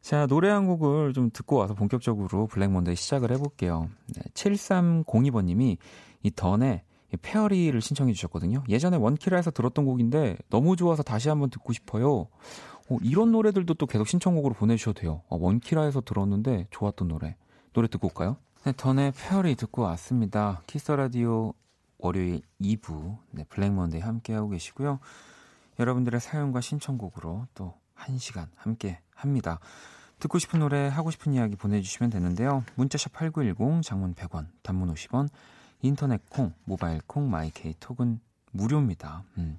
자, 0.00 0.26
노래 0.26 0.48
한 0.48 0.66
곡을 0.66 1.12
좀 1.12 1.30
듣고 1.32 1.56
와서 1.56 1.74
본격적으로 1.74 2.46
블랙몬데이 2.46 2.96
시작을 2.96 3.30
해볼게요. 3.32 3.90
네, 4.14 4.22
7302번님이 4.34 5.76
이 6.22 6.30
던의 6.34 6.82
페어리를 7.22 7.80
신청해 7.80 8.12
주셨거든요. 8.12 8.64
예전에 8.68 8.96
원키라에서 8.96 9.50
들었던 9.50 9.84
곡인데 9.84 10.36
너무 10.48 10.76
좋아서 10.76 11.02
다시 11.02 11.28
한번 11.28 11.50
듣고 11.50 11.72
싶어요. 11.72 12.28
어, 12.88 12.96
이런 13.02 13.32
노래들도 13.32 13.74
또 13.74 13.86
계속 13.86 14.06
신청곡으로 14.06 14.54
보내주셔도 14.54 15.00
돼요. 15.00 15.22
어, 15.28 15.36
원키라에서 15.36 16.02
들었는데 16.02 16.66
좋았던 16.70 17.08
노래. 17.08 17.36
노래 17.72 17.88
듣고 17.88 18.08
올까요? 18.08 18.36
네, 18.62 18.72
턴의 18.76 19.12
페어리 19.12 19.54
듣고 19.54 19.80
왔습니다. 19.82 20.60
키스 20.66 20.92
라디오 20.92 21.54
월요일 21.96 22.42
2부 22.60 23.16
네, 23.30 23.44
블랙 23.44 23.72
먼데이 23.72 24.02
함께하고 24.02 24.50
계시고요. 24.50 24.98
여러분들의 25.78 26.20
사연과 26.20 26.60
신청곡으로 26.60 27.46
또 27.54 27.72
1시간 27.96 28.48
함께 28.56 29.00
합니다. 29.14 29.60
듣고 30.18 30.38
싶은 30.38 30.60
노래, 30.60 30.88
하고 30.88 31.10
싶은 31.10 31.32
이야기 31.32 31.56
보내주시면 31.56 32.10
되는데요. 32.10 32.62
문자샵 32.74 33.14
8910, 33.14 33.82
장문 33.82 34.14
100원, 34.14 34.48
단문 34.62 34.92
50원, 34.92 35.30
인터넷 35.80 36.20
콩, 36.28 36.52
모바일 36.64 37.00
콩, 37.06 37.30
마이케이 37.30 37.74
톡은 37.80 38.20
무료입니다. 38.52 39.24
음. 39.38 39.58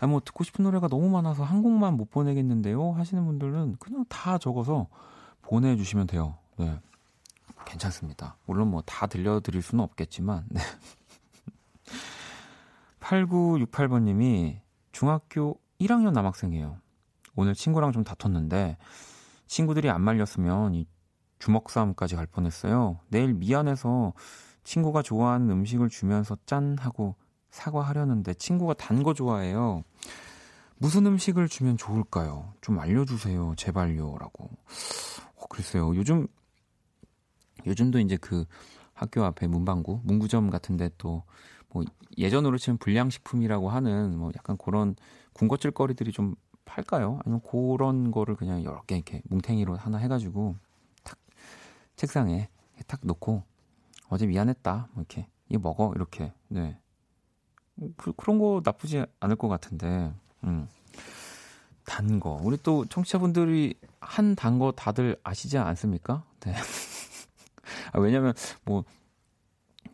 아, 0.00 0.08
뭐 0.08 0.18
듣고 0.18 0.42
싶은 0.42 0.64
노래가 0.64 0.88
너무 0.88 1.08
많아서 1.10 1.44
한 1.44 1.62
곡만 1.62 1.94
못 1.96 2.10
보내겠는데요. 2.10 2.90
하시는 2.90 3.24
분들은 3.24 3.76
그냥 3.78 4.04
다 4.08 4.36
적어서 4.38 4.88
보내주시면 5.42 6.08
돼요. 6.08 6.38
네. 6.56 6.80
괜찮습니다. 7.64 8.36
물론 8.46 8.68
뭐 8.70 8.82
다 8.86 9.06
들려드릴 9.06 9.62
수는 9.62 9.82
없겠지만, 9.84 10.46
네. 10.50 10.60
8968번님이 13.00 14.60
중학교 14.92 15.58
1학년 15.80 16.12
남학생이에요. 16.12 16.78
오늘 17.34 17.54
친구랑 17.54 17.92
좀 17.92 18.04
다퉜는데, 18.04 18.76
친구들이 19.46 19.90
안 19.90 20.00
말렸으면 20.02 20.74
이 20.74 20.86
주먹 21.38 21.70
싸움까지 21.70 22.14
갈 22.16 22.26
뻔했어요. 22.26 23.00
내일 23.08 23.34
미안해서 23.34 24.12
친구가 24.64 25.02
좋아하는 25.02 25.50
음식을 25.50 25.88
주면서 25.88 26.36
짠 26.46 26.76
하고 26.78 27.16
사과하려는데 27.50 28.34
친구가 28.34 28.74
단 28.74 29.02
거 29.02 29.12
좋아해요. 29.12 29.82
무슨 30.78 31.04
음식을 31.06 31.48
주면 31.48 31.76
좋을까요? 31.76 32.54
좀 32.60 32.78
알려주세요. 32.78 33.54
제발요 33.56 34.16
라고. 34.18 34.50
어, 35.36 35.46
글쎄요. 35.50 35.94
요즘 35.96 36.26
요즘도 37.66 37.98
이제 38.00 38.16
그 38.16 38.44
학교 38.94 39.24
앞에 39.24 39.46
문방구, 39.46 40.00
문구점 40.04 40.50
같은데 40.50 40.90
또 40.98 41.22
뭐 41.74 41.84
예전으로 42.18 42.58
치면 42.58 42.76
불량식품이라고 42.76 43.70
하는 43.70 44.18
뭐 44.18 44.30
약간 44.36 44.58
그런 44.58 44.94
군것질 45.32 45.70
거리들이 45.70 46.12
좀 46.12 46.34
팔까요? 46.66 47.18
아니면 47.24 47.40
그런 47.50 48.10
거를 48.10 48.36
그냥 48.36 48.62
여러 48.62 48.82
개 48.82 48.96
이렇게 48.96 49.22
뭉탱이로 49.24 49.76
하나 49.76 49.96
해가지고 49.96 50.56
탁 51.02 51.16
책상에 51.96 52.50
탁 52.86 53.00
놓고 53.04 53.42
어제 54.10 54.26
미안했다 54.26 54.88
뭐 54.92 55.02
이렇게 55.02 55.26
이거 55.48 55.60
먹어 55.60 55.92
이렇게 55.96 56.34
네 56.48 56.78
그, 57.96 58.12
그런 58.12 58.38
거 58.38 58.60
나쁘지 58.62 59.06
않을 59.20 59.36
것 59.36 59.48
같은데 59.48 60.12
음. 60.44 60.68
단 61.86 62.20
거. 62.20 62.38
우리 62.42 62.58
또 62.62 62.84
청취자분들이 62.84 63.74
한 63.98 64.36
단 64.36 64.58
거 64.58 64.72
다들 64.72 65.16
아시지 65.24 65.56
않습니까? 65.56 66.22
네. 66.40 66.52
아, 67.92 67.98
왜냐면 67.98 68.34
뭐 68.64 68.84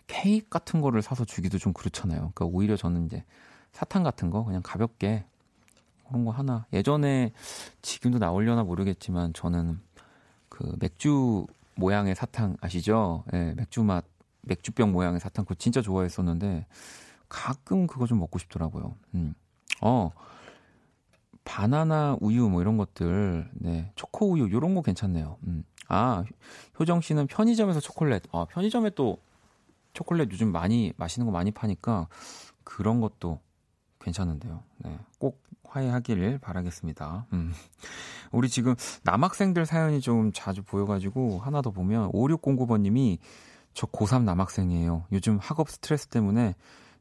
케이크 0.06 0.48
같은 0.48 0.80
거를 0.80 1.02
사서 1.02 1.24
주기도 1.24 1.58
좀 1.58 1.72
그렇잖아요. 1.72 2.18
그러니까 2.18 2.44
오히려 2.46 2.76
저는 2.76 3.06
이제 3.06 3.24
사탕 3.72 4.02
같은 4.02 4.30
거 4.30 4.44
그냥 4.44 4.62
가볍게 4.64 5.24
그런 6.08 6.24
거 6.24 6.30
하나. 6.30 6.66
예전에 6.72 7.32
지금도 7.82 8.18
나오려나 8.18 8.64
모르겠지만 8.64 9.32
저는 9.34 9.80
그 10.48 10.76
맥주 10.80 11.46
모양의 11.74 12.14
사탕 12.14 12.56
아시죠? 12.60 13.24
예, 13.32 13.38
네, 13.38 13.54
맥주 13.54 13.82
맛 13.82 14.04
맥주병 14.42 14.92
모양의 14.92 15.20
사탕 15.20 15.44
그거 15.44 15.54
진짜 15.54 15.82
좋아했었는데 15.82 16.66
가끔 17.28 17.86
그거 17.86 18.06
좀 18.06 18.18
먹고 18.18 18.38
싶더라고요. 18.38 18.96
음. 19.14 19.34
어. 19.80 20.10
바나나 21.48 22.18
우유 22.20 22.46
뭐 22.50 22.60
이런 22.60 22.76
것들, 22.76 23.50
네, 23.54 23.90
초코 23.94 24.32
우유 24.32 24.48
이런 24.48 24.74
거 24.74 24.82
괜찮네요. 24.82 25.38
음. 25.46 25.64
아, 25.88 26.22
효정 26.78 27.00
씨는 27.00 27.26
편의점에서 27.26 27.80
초콜릿. 27.80 28.22
아, 28.32 28.44
편의점에 28.50 28.90
또 28.90 29.16
초콜릿 29.94 30.30
요즘 30.30 30.52
많이 30.52 30.92
마시는 30.98 31.24
거 31.24 31.32
많이 31.32 31.50
파니까 31.50 32.06
그런 32.64 33.00
것도 33.00 33.40
괜찮은데요. 33.98 34.62
네, 34.84 34.98
꼭 35.18 35.42
화해하기를 35.64 36.38
바라겠습니다. 36.38 37.26
음. 37.32 37.54
우리 38.30 38.50
지금 38.50 38.74
남학생들 39.04 39.64
사연이 39.64 40.02
좀 40.02 40.32
자주 40.34 40.62
보여가지고 40.62 41.38
하나 41.38 41.62
더 41.62 41.70
보면 41.70 42.12
5609번님이 42.12 43.18
저 43.72 43.86
고3 43.86 44.24
남학생이에요. 44.24 45.06
요즘 45.12 45.38
학업 45.38 45.70
스트레스 45.70 46.08
때문에 46.08 46.56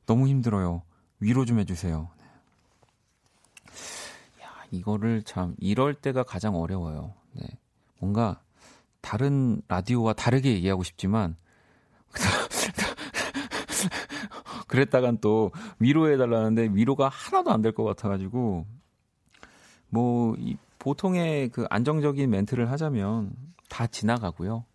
너무 0.06 0.30
힘들어요. 0.30 0.84
위로 1.20 1.44
좀 1.44 1.60
해주세요. 1.60 2.10
이거를 4.72 5.24
참, 5.24 5.56
이럴 5.60 5.94
때가 5.94 6.24
가장 6.24 6.56
어려워요. 6.56 7.14
네. 7.34 7.44
뭔가 8.00 8.42
다른 9.02 9.62
라디오와 9.68 10.14
다르게 10.14 10.52
얘기하고 10.54 10.84
싶지만, 10.84 11.36
그랬다간 14.68 15.18
또 15.22 15.52
위로해 15.80 16.18
달라는데 16.18 16.70
위로가 16.74 17.10
하나도 17.10 17.52
안 17.52 17.62
될 17.62 17.72
것 17.74 17.84
같아 17.84 18.10
가지고, 18.10 18.66
뭐, 19.90 20.36
이 20.38 20.58
보통의 20.80 21.50
그 21.50 21.66
안정적인 21.70 22.30
멘트를 22.30 22.70
하자면 22.72 23.32
다 23.70 23.88
지나가고요. 23.88 24.66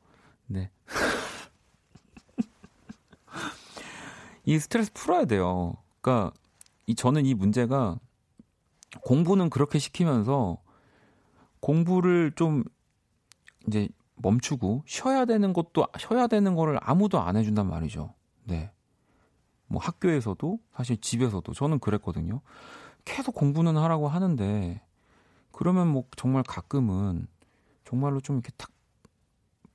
네. 0.46 0.70
이 4.44 4.58
스트레스 4.58 4.92
풀어야 4.92 5.24
돼요. 5.24 5.74
그러니까 6.00 6.32
이 6.86 6.94
저는 6.94 7.26
이 7.26 7.34
문제가 7.34 7.98
공부는 9.00 9.50
그렇게 9.50 9.78
시키면서 9.78 10.58
공부를 11.60 12.32
좀 12.36 12.64
이제 13.66 13.88
멈추고 14.16 14.82
쉬어야 14.86 15.24
되는 15.24 15.52
것도 15.52 15.86
쉬어야 15.98 16.26
되는 16.26 16.54
거를 16.54 16.78
아무도 16.82 17.20
안 17.20 17.36
해준단 17.36 17.68
말이죠. 17.68 18.14
네. 18.44 18.70
뭐 19.66 19.80
학교에서도 19.80 20.58
사실 20.74 21.00
집에서도 21.00 21.50
저는 21.52 21.78
그랬거든요. 21.78 22.40
계속 23.04 23.34
공부는 23.34 23.76
하라고 23.76 24.08
하는데 24.08 24.80
그러면 25.50 25.88
뭐 25.88 26.04
정말 26.16 26.42
가끔은 26.42 27.26
정말로 27.84 28.20
좀 28.20 28.36
이렇게 28.36 28.52
탁 28.56 28.70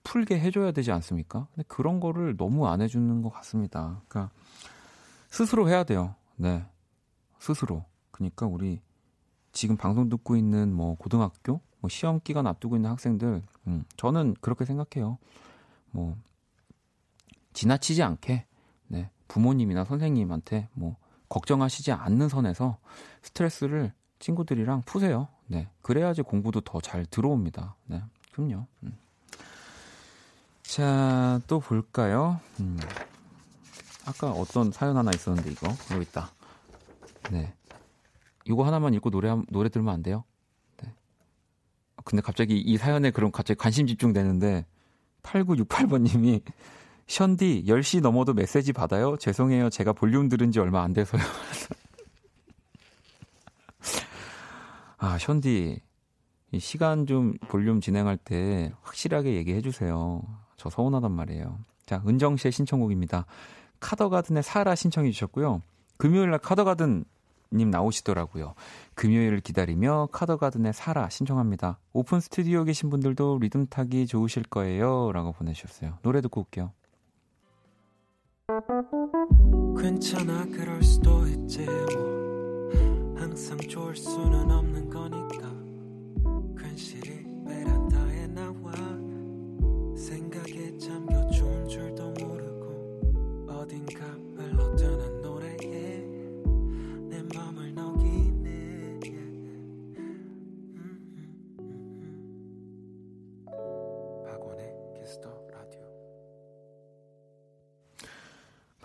풀게 0.04 0.40
해줘야 0.40 0.72
되지 0.72 0.92
않습니까? 0.92 1.48
근데 1.54 1.66
그런 1.68 2.00
거를 2.00 2.38
너무 2.38 2.68
안 2.68 2.82
해주는 2.82 3.22
것 3.22 3.30
같습니다. 3.30 4.02
그러니까 4.08 4.34
스스로 5.30 5.68
해야 5.68 5.84
돼요. 5.84 6.16
네. 6.36 6.66
스스로. 7.40 7.84
그러니까 8.12 8.46
우리 8.46 8.82
지금 9.58 9.76
방송 9.76 10.08
듣고 10.08 10.36
있는 10.36 10.72
뭐 10.72 10.96
고등학교, 10.98 11.62
뭐 11.80 11.90
시험 11.90 12.20
기간 12.24 12.46
앞두고 12.46 12.76
있는 12.76 12.92
학생들, 12.92 13.42
음, 13.66 13.86
저는 13.98 14.36
그렇게 14.40 14.66
생각해요. 14.66 15.18
뭐, 15.90 16.16
지나치지 17.54 18.04
않게, 18.04 18.46
네. 18.88 19.10
부모님이나 19.28 19.84
선생님한테 19.84 20.70
뭐, 20.74 20.96
걱정하시지 21.28 21.92
않는 21.92 22.30
선에서 22.30 22.78
스트레스를 23.24 23.94
친구들이랑 24.20 24.84
푸세요. 24.84 25.28
네. 25.48 25.68
그래야지 25.82 26.22
공부도 26.22 26.62
더 26.62 26.80
잘 26.80 27.08
들어옵니다. 27.08 27.76
네. 27.88 28.04
그럼요. 28.34 28.68
음. 28.84 28.96
자, 30.62 31.42
또 31.48 31.60
볼까요? 31.60 32.40
음. 32.60 32.78
아까 34.06 34.30
어떤 34.30 34.72
사연 34.72 34.98
하나 34.98 35.10
있었는데 35.12 35.50
이거 35.50 35.68
여기 35.92 36.04
있다. 36.04 36.32
네. 37.32 37.57
이거 38.48 38.64
하나만 38.66 38.94
읽고 38.96 39.10
노래 39.10 39.36
노래 39.50 39.70
들으면 39.70 39.94
안 39.94 40.02
돼요? 40.02 40.24
네. 40.82 40.94
근데 42.04 42.22
갑자기 42.22 42.58
이 42.58 42.78
사연에 42.78 43.12
그럼 43.12 43.32
갑자기 43.32 43.58
관심 43.58 43.88
집중되는데 43.88 44.66
8968번 45.24 46.02
님이 46.02 46.42
션디 47.08 47.66
10시 47.68 48.02
넘어도 48.02 48.34
메시지 48.34 48.74
받아요? 48.74 49.18
죄송해요. 49.18 49.70
제가 49.70 49.94
볼륨 49.94 50.28
들은 50.30 50.52
지 50.52 50.60
얼마 50.60 50.84
안 50.84 50.94
돼서요. 50.94 51.22
아, 54.98 55.18
션디 55.18 55.80
이 56.52 56.60
시간 56.60 57.06
좀 57.06 57.34
볼륨 57.48 57.82
진행할 57.82 58.18
때 58.18 58.72
확실하게 58.82 59.36
얘기해 59.36 59.62
주세요. 59.62 60.22
저 60.58 60.70
서운하단 60.70 61.12
말이에요. 61.12 61.60
자, 61.86 62.02
은정 62.08 62.38
씨의 62.38 62.52
신청곡입니다. 62.52 63.26
카더가든의 63.80 64.44
사라 64.44 64.76
신청해 64.76 65.12
주셨고요. 65.12 65.62
금요일 65.98 66.32
날 66.32 66.40
카더가든 66.40 67.06
님 67.52 67.70
나오시더라고요. 67.70 68.54
금요일을 68.96 69.42
기다리며 69.42 70.10
카더가든의 70.12 70.74
사라 70.74 71.10
신청합니다. 71.10 71.80
오픈 71.94 72.20
스튜디오 72.20 72.64
계신 72.64 72.90
분들도 72.90 73.40
리듬 73.40 73.68
타기 73.68 74.08
좋으실 74.08 74.44
거예요. 74.44 75.12
라고 75.12 75.32
보내주셨어요. 75.32 76.00
노래 76.02 76.22
듣고 76.22 76.42
올게요. 76.42 76.72
괜찮아 79.78 80.46
그럴 80.46 80.82
수도 80.82 81.28
있지 81.28 81.66
뭐 81.66 82.70
항상 83.18 83.58
좋을 83.58 83.96
수는 83.96 84.50
없는 84.50 84.90
거니까 84.90 85.52
괜시리 86.58 87.26
베란다에 87.46 88.28
나와 88.28 88.72
생각에 89.98 90.78
잠겨 90.78 91.27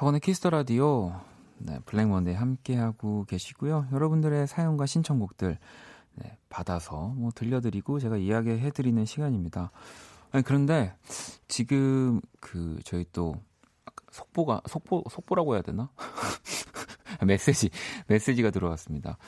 박원의 0.02 0.18
키스 0.18 0.38
더 0.38 0.50
라디오 0.50 1.14
네, 1.58 1.78
블랙먼데이 1.86 2.34
함께하고 2.34 3.24
계시고요. 3.24 3.86
여러분들의 3.92 4.48
사연과 4.48 4.84
신청곡들 4.84 5.58
네, 6.16 6.38
받아서 6.48 7.14
뭐 7.16 7.30
들려드리고 7.32 8.00
제가 8.00 8.16
이야기해드리는 8.16 9.04
시간입니다. 9.04 9.70
아니, 10.32 10.42
그런데 10.42 10.92
지금 11.46 12.20
그 12.40 12.80
저희 12.84 13.06
또 13.12 13.36
속보가 14.10 14.62
속보 14.66 15.04
속보라고 15.08 15.54
해야 15.54 15.62
되나? 15.62 15.88
메시지 17.24 17.70
메시지가 18.08 18.50
들어왔습니다. 18.50 19.18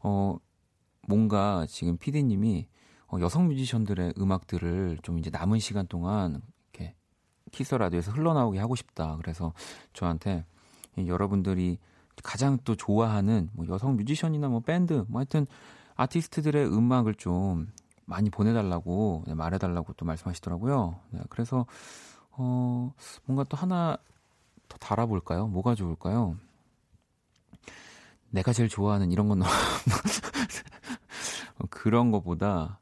어 0.00 0.36
뭔가 1.06 1.64
지금 1.68 1.96
PD님이 1.96 2.66
어, 3.06 3.18
여성 3.20 3.46
뮤지션들의 3.46 4.14
음악들을 4.18 4.98
좀 5.04 5.20
이제 5.20 5.30
남은 5.30 5.60
시간 5.60 5.86
동안 5.86 6.42
키스 7.52 7.74
라디오에서 7.74 8.12
흘러나오게 8.12 8.58
하고 8.58 8.74
싶다. 8.74 9.16
그래서 9.20 9.52
저한테 9.92 10.44
여러분들이 10.96 11.78
가장 12.22 12.58
또 12.64 12.74
좋아하는 12.74 13.50
뭐 13.52 13.66
여성 13.68 13.96
뮤지션이나 13.96 14.48
뭐 14.48 14.60
밴드 14.60 15.04
뭐 15.08 15.20
하여튼 15.20 15.46
아티스트들의 15.96 16.66
음악을 16.66 17.14
좀 17.14 17.68
많이 18.06 18.30
보내달라고 18.30 19.24
네, 19.26 19.34
말해달라고 19.34 19.92
또 19.94 20.04
말씀하시더라고요. 20.04 21.00
네, 21.10 21.20
그래서 21.28 21.66
어 22.32 22.92
뭔가 23.24 23.44
또 23.44 23.56
하나 23.56 23.96
더 24.68 24.78
달아볼까요? 24.78 25.46
뭐가 25.46 25.74
좋을까요? 25.74 26.36
내가 28.30 28.52
제일 28.52 28.68
좋아하는 28.68 29.12
이런 29.12 29.28
건 29.28 29.42
그런 31.70 32.10
거보다 32.10 32.80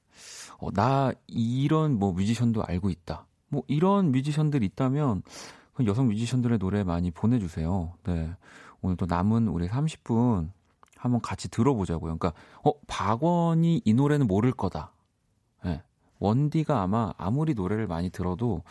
어, 0.59 0.71
나 0.73 1.13
이런 1.27 1.99
뭐 1.99 2.13
뮤지션도 2.13 2.65
알고 2.65 2.89
있다. 2.89 3.27
뭐 3.53 3.63
이런 3.69 4.13
뮤지션들 4.13 4.63
있다면 4.63 5.23
여성 5.85 6.09
뮤지션들의 6.09 6.59
노래 6.59 6.85
많이 6.85 7.11
보내주세요. 7.11 7.93
네. 8.05 8.35
오늘 8.81 8.97
또 8.97 9.05
남은 9.05 9.49
우리 9.49 9.69
30분 9.69 10.51
한번 10.97 11.21
같이 11.21 11.51
들어보자고요. 11.51 12.17
그러니까 12.17 12.33
어 12.65 12.73
박원이 12.87 13.83
이 13.85 13.95
노래는 13.95 14.27
모를 14.27 14.53
거다. 14.53 14.93
네. 15.65 15.83
원디가 16.19 16.81
아마 16.81 17.13
아무리 17.19 17.53
노래를 17.53 17.87
많이 17.87 18.09
들어도 18.09 18.63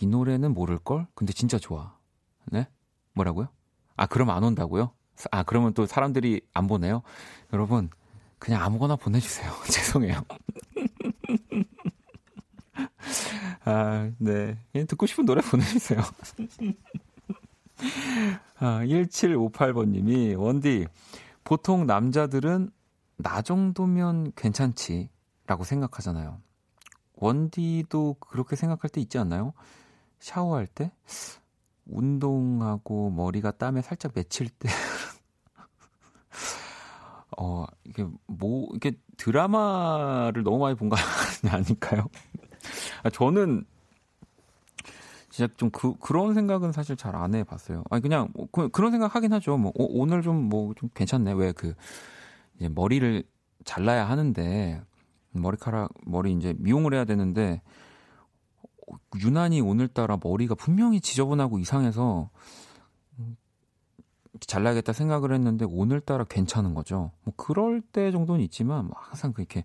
이 0.00 0.06
노래는 0.06 0.52
모를 0.52 0.78
걸. 0.78 1.06
근데 1.14 1.32
진짜 1.32 1.58
좋아. 1.58 1.96
네? 2.52 2.68
뭐라고요? 3.14 3.48
아 3.96 4.06
그럼 4.06 4.28
안 4.30 4.44
온다고요? 4.44 4.90
아 5.30 5.42
그러면 5.44 5.72
또 5.72 5.86
사람들이 5.86 6.42
안 6.52 6.66
보내요? 6.66 7.00
여러분 7.54 7.88
그냥 8.38 8.62
아무거나 8.62 8.96
보내주세요. 8.96 9.50
죄송해요. 9.70 10.20
아, 13.64 14.10
네. 14.18 14.58
그냥 14.72 14.86
듣고 14.86 15.06
싶은 15.06 15.24
노래 15.24 15.40
보내주세요. 15.42 16.00
아, 18.58 18.80
1758번님이, 18.84 20.38
원디, 20.38 20.86
보통 21.44 21.86
남자들은 21.86 22.70
나 23.16 23.42
정도면 23.42 24.32
괜찮지. 24.36 25.08
라고 25.46 25.64
생각하잖아요. 25.64 26.40
원디도 27.16 28.16
그렇게 28.18 28.56
생각할 28.56 28.88
때 28.90 29.00
있지 29.00 29.18
않나요? 29.18 29.52
샤워할 30.20 30.66
때? 30.66 30.90
운동하고 31.86 33.10
머리가 33.10 33.50
땀에 33.52 33.82
살짝 33.82 34.12
맺힐 34.14 34.48
때. 34.48 34.68
어, 37.36 37.66
이게 37.84 38.06
뭐, 38.26 38.68
이게 38.74 38.92
드라마를 39.16 40.44
너무 40.44 40.58
많이 40.58 40.76
본 40.76 40.88
거 40.88 40.96
아닐까요? 41.50 42.06
아, 43.04 43.10
저는 43.10 43.64
진짜 45.30 45.52
좀 45.56 45.70
그, 45.70 45.94
그런 45.98 46.34
생각은 46.34 46.72
사실 46.72 46.96
잘 46.96 47.14
안 47.14 47.34
해봤어요. 47.34 47.84
아니, 47.90 48.02
그냥, 48.02 48.28
뭐, 48.34 48.48
그, 48.50 48.80
런 48.80 48.90
생각 48.90 49.14
하긴 49.14 49.32
하죠. 49.34 49.56
뭐, 49.56 49.72
오, 49.74 50.00
오늘 50.00 50.22
좀 50.22 50.48
뭐, 50.48 50.74
좀 50.74 50.88
괜찮네. 50.94 51.32
왜 51.32 51.52
그, 51.52 51.74
이제 52.56 52.68
머리를 52.68 53.22
잘라야 53.64 54.08
하는데, 54.08 54.82
머리카락, 55.32 55.92
머리 56.06 56.32
이제 56.32 56.54
미용을 56.58 56.94
해야 56.94 57.04
되는데, 57.04 57.62
유난히 59.24 59.60
오늘따라 59.60 60.18
머리가 60.22 60.54
분명히 60.54 61.00
지저분하고 61.00 61.58
이상해서, 61.58 62.30
잘라야겠다 64.40 64.92
생각을 64.92 65.32
했는데 65.32 65.64
오늘따라 65.64 66.24
괜찮은 66.24 66.74
거죠. 66.74 67.12
뭐 67.22 67.32
그럴 67.36 67.80
때 67.80 68.10
정도는 68.10 68.42
있지만 68.42 68.86
뭐 68.86 68.96
항상 68.98 69.32
그렇게 69.32 69.64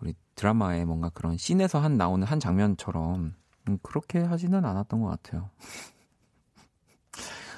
우리 0.00 0.14
드라마에 0.34 0.84
뭔가 0.84 1.08
그런 1.10 1.36
씬에서 1.36 1.78
한 1.80 1.96
나오는 1.96 2.26
한 2.26 2.40
장면처럼 2.40 3.34
음, 3.68 3.78
그렇게 3.82 4.20
하지는 4.20 4.64
않았던 4.64 5.00
것 5.00 5.08
같아요. 5.08 5.50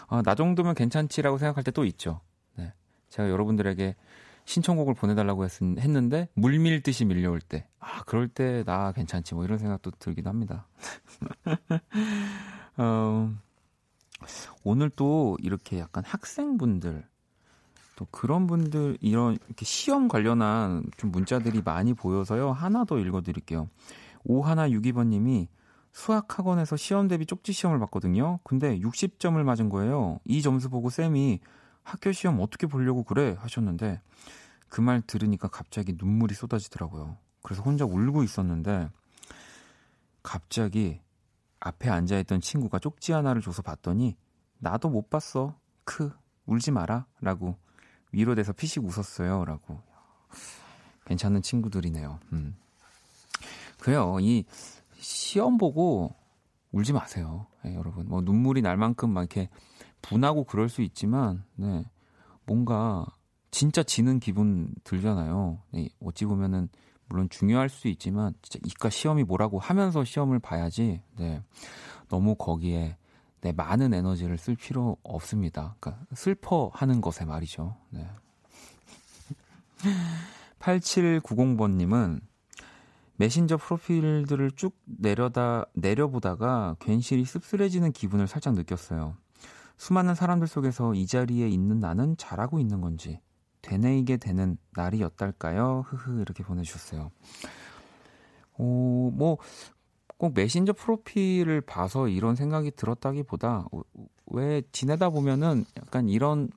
아, 0.08 0.22
나 0.22 0.34
정도면 0.34 0.74
괜찮지라고 0.74 1.38
생각할 1.38 1.64
때 1.64 1.70
또 1.72 1.84
있죠. 1.84 2.20
네. 2.54 2.72
제가 3.08 3.28
여러분들에게 3.30 3.96
신청곡을 4.44 4.94
보내달라고 4.94 5.44
했, 5.44 5.60
했는데 5.60 6.28
물밀듯이 6.34 7.04
밀려올 7.04 7.40
때, 7.40 7.66
아 7.80 8.02
그럴 8.04 8.28
때 8.28 8.62
나 8.64 8.92
괜찮지 8.92 9.34
뭐 9.34 9.44
이런 9.44 9.58
생각도 9.58 9.90
들기도 9.98 10.30
합니다. 10.30 10.68
어, 12.78 13.34
오늘 14.62 14.88
또 14.90 15.36
이렇게 15.40 15.80
약간 15.80 16.04
학생분들 16.04 17.04
또 17.96 18.06
그런 18.10 18.46
분들 18.46 18.98
이런 19.00 19.36
이렇게 19.46 19.64
시험 19.64 20.06
관련한 20.06 20.84
좀 20.96 21.10
문자들이 21.10 21.62
많이 21.64 21.94
보여서요. 21.94 22.52
하나 22.52 22.84
더 22.84 22.98
읽어 22.98 23.22
드릴게요. 23.22 23.68
오하나 24.24 24.68
62번 24.68 25.08
님이 25.08 25.48
수학 25.92 26.38
학원에서 26.38 26.76
시험 26.76 27.08
대비 27.08 27.26
쪽지 27.26 27.52
시험을 27.52 27.80
봤거든요. 27.80 28.38
근데 28.44 28.78
60점을 28.78 29.42
맞은 29.42 29.70
거예요. 29.70 30.20
이 30.24 30.42
점수 30.42 30.68
보고 30.68 30.90
쌤이 30.90 31.40
학교 31.82 32.12
시험 32.12 32.38
어떻게 32.40 32.66
보려고 32.66 33.02
그래 33.02 33.34
하셨는데 33.38 34.00
그 34.68 34.82
말 34.82 35.00
들으니까 35.00 35.48
갑자기 35.48 35.94
눈물이 35.96 36.34
쏟아지더라고요. 36.34 37.16
그래서 37.42 37.62
혼자 37.62 37.84
울고 37.84 38.22
있었는데 38.22 38.90
갑자기 40.22 41.00
앞에 41.60 41.88
앉아있던 41.88 42.40
친구가 42.40 42.78
쪽지 42.78 43.12
하나를 43.12 43.40
줘서 43.40 43.62
봤더니 43.62 44.16
나도 44.58 44.90
못 44.90 45.08
봤어. 45.08 45.58
크 45.84 46.12
울지 46.46 46.72
마라 46.72 47.06
라고 47.20 47.56
위로돼서 48.16 48.52
피식 48.52 48.82
웃었어요 48.84 49.44
라고 49.44 49.78
괜찮은 51.04 51.42
친구들이네요. 51.42 52.18
음. 52.32 52.56
그래요. 53.78 54.16
이 54.20 54.44
시험 54.94 55.58
보고 55.58 56.14
울지 56.72 56.92
마세요. 56.92 57.46
네, 57.62 57.74
여러분. 57.74 58.08
뭐 58.08 58.22
눈물이 58.22 58.62
날 58.62 58.76
만큼 58.76 59.10
막 59.10 59.20
이렇게 59.20 59.48
분하고 60.02 60.44
그럴 60.44 60.68
수 60.68 60.82
있지만 60.82 61.44
네. 61.54 61.84
뭔가 62.46 63.06
진짜 63.50 63.82
지는 63.82 64.18
기분 64.18 64.74
들잖아요. 64.82 65.60
네, 65.72 65.88
어찌 66.00 66.24
보면은 66.24 66.68
물론 67.08 67.28
중요할 67.28 67.68
수 67.68 67.86
있지만 67.88 68.34
진짜 68.42 68.58
이과 68.66 68.90
시험이 68.90 69.24
뭐라고 69.24 69.58
하면서 69.58 70.04
시험을 70.04 70.38
봐야지. 70.40 71.02
네. 71.16 71.42
너무 72.08 72.34
거기에 72.34 72.96
네, 73.40 73.52
많은 73.52 73.94
에너지를 73.94 74.38
쓸 74.38 74.56
필요 74.56 74.96
없습니다. 75.02 75.76
그러니까 75.80 76.04
슬퍼하는 76.14 77.00
것에 77.00 77.24
말이죠. 77.24 77.76
네. 77.90 78.08
8790번님은 80.58 82.20
메신저 83.16 83.56
프로필들을 83.56 84.50
쭉 84.52 84.76
내려다 84.84 85.64
내려보다가 85.74 86.76
괜시리 86.80 87.24
씁쓸해지는 87.24 87.92
기분을 87.92 88.26
살짝 88.26 88.54
느꼈어요. 88.54 89.16
수많은 89.78 90.14
사람들 90.14 90.46
속에서 90.46 90.94
이 90.94 91.06
자리에 91.06 91.48
있는 91.48 91.80
나는 91.80 92.16
잘하고 92.16 92.58
있는 92.58 92.80
건지 92.80 93.20
되뇌이게 93.62 94.16
되는 94.18 94.56
날이었달까요? 94.74 95.84
흐흐 95.86 96.20
이렇게 96.20 96.42
보내주셨어요. 96.44 97.10
오, 98.58 99.10
뭐, 99.10 99.38
꼭 100.18 100.32
메신저 100.34 100.72
프로필을 100.72 101.60
봐서 101.60 102.08
이런 102.08 102.36
생각이 102.36 102.70
들었다기보다 102.72 103.66
왜 104.26 104.62
지내다 104.72 105.10
보면은 105.10 105.64
약간 105.76 106.08
이런 106.08 106.48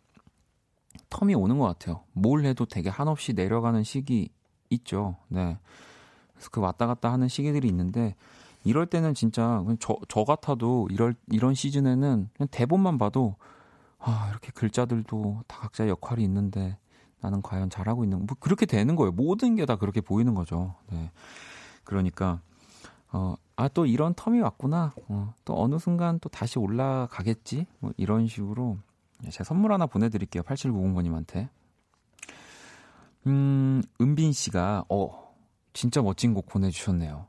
텀이 1.10 1.40
오는 1.40 1.58
것 1.58 1.66
같아요. 1.66 2.04
뭘 2.14 2.46
해도 2.46 2.66
되게 2.66 2.90
한없이 2.90 3.34
내려가는 3.34 3.84
시기 3.84 4.30
있죠. 4.70 5.18
네. 5.28 5.58
그래서 6.34 6.50
그 6.52 6.62
왔다 6.62 6.88
갔다 6.88 7.12
하는 7.12 7.28
시기들이 7.28 7.68
있는데 7.68 8.16
이럴 8.64 8.86
때는 8.86 9.14
진짜 9.14 9.64
저, 9.80 9.98
저 10.08 10.24
같아도 10.24 10.88
이럴, 10.92 11.16
이런 11.32 11.54
시즌에는 11.54 12.30
그냥 12.34 12.48
대본만 12.52 12.98
봐도 12.98 13.36
아, 13.98 14.28
이렇게 14.32 14.52
글자들도 14.52 15.44
다 15.48 15.60
각자 15.60 15.88
역할이 15.88 16.24
있는데 16.24 16.78
나는 17.22 17.42
과연 17.42 17.70
잘하고 17.70 18.06
있는, 18.06 18.26
뭐 18.26 18.38
그렇게 18.40 18.66
되는 18.66 18.96
거예요. 18.96 19.12
모든 19.12 19.56
게 19.56 19.66
다 19.66 19.76
그렇게 19.76 20.00
보이는 20.00 20.34
거죠. 20.36 20.76
네. 20.90 21.12
그러니까, 21.84 22.40
어, 23.12 23.36
아, 23.60 23.68
또 23.68 23.86
이런 23.86 24.14
텀이 24.14 24.42
왔구나. 24.42 24.94
어, 25.10 25.34
또 25.44 25.62
어느 25.62 25.78
순간 25.80 26.18
또 26.22 26.30
다시 26.30 26.58
올라가겠지? 26.58 27.66
뭐 27.80 27.92
이런 27.98 28.26
식으로 28.26 28.78
제가 29.30 29.44
선물 29.44 29.74
하나 29.74 29.86
보내드릴게요. 29.86 30.44
8790번님한테. 30.44 31.50
음, 33.28 33.82
은빈 34.00 34.32
씨가, 34.32 34.86
어, 34.88 35.36
진짜 35.74 36.02
멋진 36.02 36.34
곡 36.34 36.46
보내주셨네요. 36.46 37.28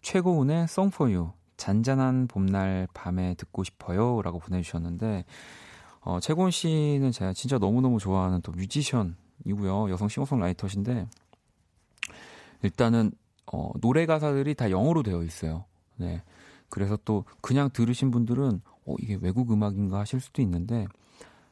최고운의 0.00 0.62
Song 0.62 0.94
for 0.94 1.14
You. 1.14 1.32
잔잔한 1.58 2.26
봄날 2.26 2.88
밤에 2.94 3.34
듣고 3.34 3.62
싶어요. 3.62 4.22
라고 4.22 4.38
보내주셨는데, 4.38 5.26
어, 6.00 6.20
채곤 6.20 6.52
씨는 6.52 7.12
제가 7.12 7.34
진짜 7.34 7.58
너무너무 7.58 7.98
좋아하는 7.98 8.40
또 8.40 8.50
뮤지션이고요. 8.52 9.90
여성 9.90 10.08
싱어송라이터신데 10.08 11.06
일단은 12.62 13.12
어, 13.52 13.70
노래 13.80 14.06
가사들이 14.06 14.54
다 14.54 14.70
영어로 14.70 15.02
되어 15.02 15.22
있어요. 15.22 15.64
네. 15.96 16.22
그래서 16.68 16.98
또 17.04 17.24
그냥 17.40 17.70
들으신 17.72 18.10
분들은 18.10 18.60
어, 18.86 18.94
이게 19.00 19.18
외국 19.20 19.52
음악인가 19.52 20.00
하실 20.00 20.20
수도 20.20 20.42
있는데 20.42 20.86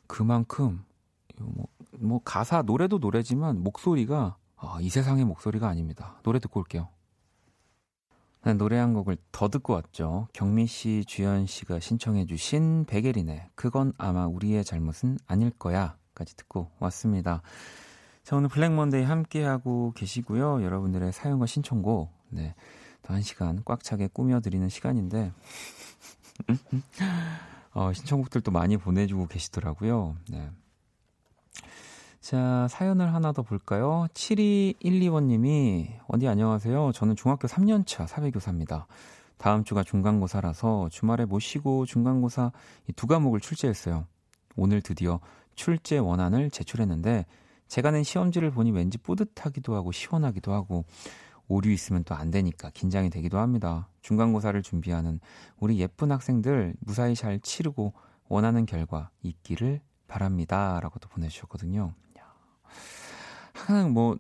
그만큼 0.07 0.85
뭐, 1.37 1.67
뭐 1.99 2.21
가사 2.25 2.63
노래도 2.63 2.99
노래지만 2.99 3.63
목소리가 3.63 4.37
아, 4.57 4.79
이 4.81 4.89
세상의 4.89 5.25
목소리가 5.25 5.69
아닙니다. 5.69 6.19
노래 6.23 6.39
듣고 6.39 6.61
올게요. 6.61 6.89
네, 8.45 8.53
노래 8.55 8.77
한 8.77 8.93
곡을 8.93 9.17
더 9.33 9.49
듣고 9.49 9.73
왔죠. 9.73 10.29
경미 10.33 10.67
씨, 10.67 11.05
주연 11.07 11.47
씨가 11.47 11.81
신청해 11.81 12.27
주신 12.27 12.85
베게린의 12.85 13.51
그건 13.55 13.93
아마 13.97 14.27
우리의 14.27 14.65
잘못은 14.65 15.19
아닐 15.27 15.51
거야까지 15.51 16.37
듣고 16.37 16.71
왔습니다. 16.79 17.41
자, 18.25 18.37
오늘 18.37 18.49
블랙 18.49 18.73
먼데이 18.73 19.03
함께하고 19.03 19.93
계시고요. 19.95 20.65
여러분들의 20.65 21.13
사연과 21.13 21.45
신청곡, 21.45 22.11
네. 22.31 22.55
더한 23.03 23.21
시간 23.21 23.61
꽉 23.67 23.85
차게 23.85 24.09
꾸며드리는 24.15 24.67
시간인데, 24.67 25.31
어, 27.75 27.93
신청곡들도 27.93 28.51
많이 28.51 28.79
보내주고 28.79 29.27
계시더라고요. 29.27 30.17
네. 30.31 30.51
자, 32.23 32.67
사연을 32.71 33.13
하나 33.13 33.33
더 33.33 33.43
볼까요? 33.43 34.07
7212번님이, 34.15 35.99
어디 36.09 36.27
안녕하세요. 36.27 36.93
저는 36.93 37.17
중학교 37.17 37.47
3년차 37.47 38.07
사회교사입니다. 38.07 38.87
다음 39.37 39.65
주가 39.65 39.85
중간고사라서 39.85 40.89
주말에 40.91 41.27
못 41.27 41.41
쉬고 41.41 41.85
중간고사 41.85 42.53
두 42.97 43.07
과목을 43.07 43.41
출제했어요. 43.41 44.07
오늘 44.57 44.81
드디어 44.81 45.21
출제 45.57 45.99
원안을 45.99 46.51
제출했는데, 46.51 47.27
제가 47.69 47.91
낸 47.91 48.03
시험지를 48.03 48.51
보니 48.51 48.71
왠지 48.71 48.99
뿌듯하기도 48.99 49.75
하고 49.75 49.93
시원하기도 49.93 50.53
하고, 50.53 50.85
오류 51.49 51.71
있으면 51.73 52.05
또 52.05 52.15
안 52.15 52.31
되니까 52.31 52.71
긴장이 52.71 53.11
되기도 53.11 53.39
합니다. 53.39 53.89
중간고사를 54.03 54.61
준비하는 54.63 55.21
우리 55.59 55.79
예쁜 55.79 56.11
학생들 56.11 56.75
무사히 56.81 57.15
잘 57.15 57.39
치르고 57.41 57.93
원하는 58.29 58.65
결과 58.65 59.11
있기를 59.23 59.81
바랍니다. 60.07 60.81
라고도 60.81 61.09
보내주셨거든요. 61.09 61.93
항상 63.53 63.93
뭐 63.93 64.17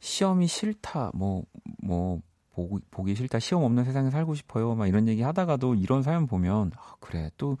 시험이 0.00 0.46
싫다, 0.46 1.12
뭐, 1.14 1.44
뭐, 1.82 2.20
보기, 2.54 2.84
보기 2.90 3.14
싫다, 3.14 3.38
시험 3.38 3.62
없는 3.62 3.84
세상에 3.84 4.10
살고 4.10 4.34
싶어요. 4.34 4.74
막 4.74 4.86
이런 4.88 5.06
얘기 5.08 5.22
하다가도 5.22 5.76
이런 5.76 6.02
사연 6.02 6.26
보면, 6.26 6.72
아, 6.76 6.96
그래, 6.98 7.30
또, 7.36 7.56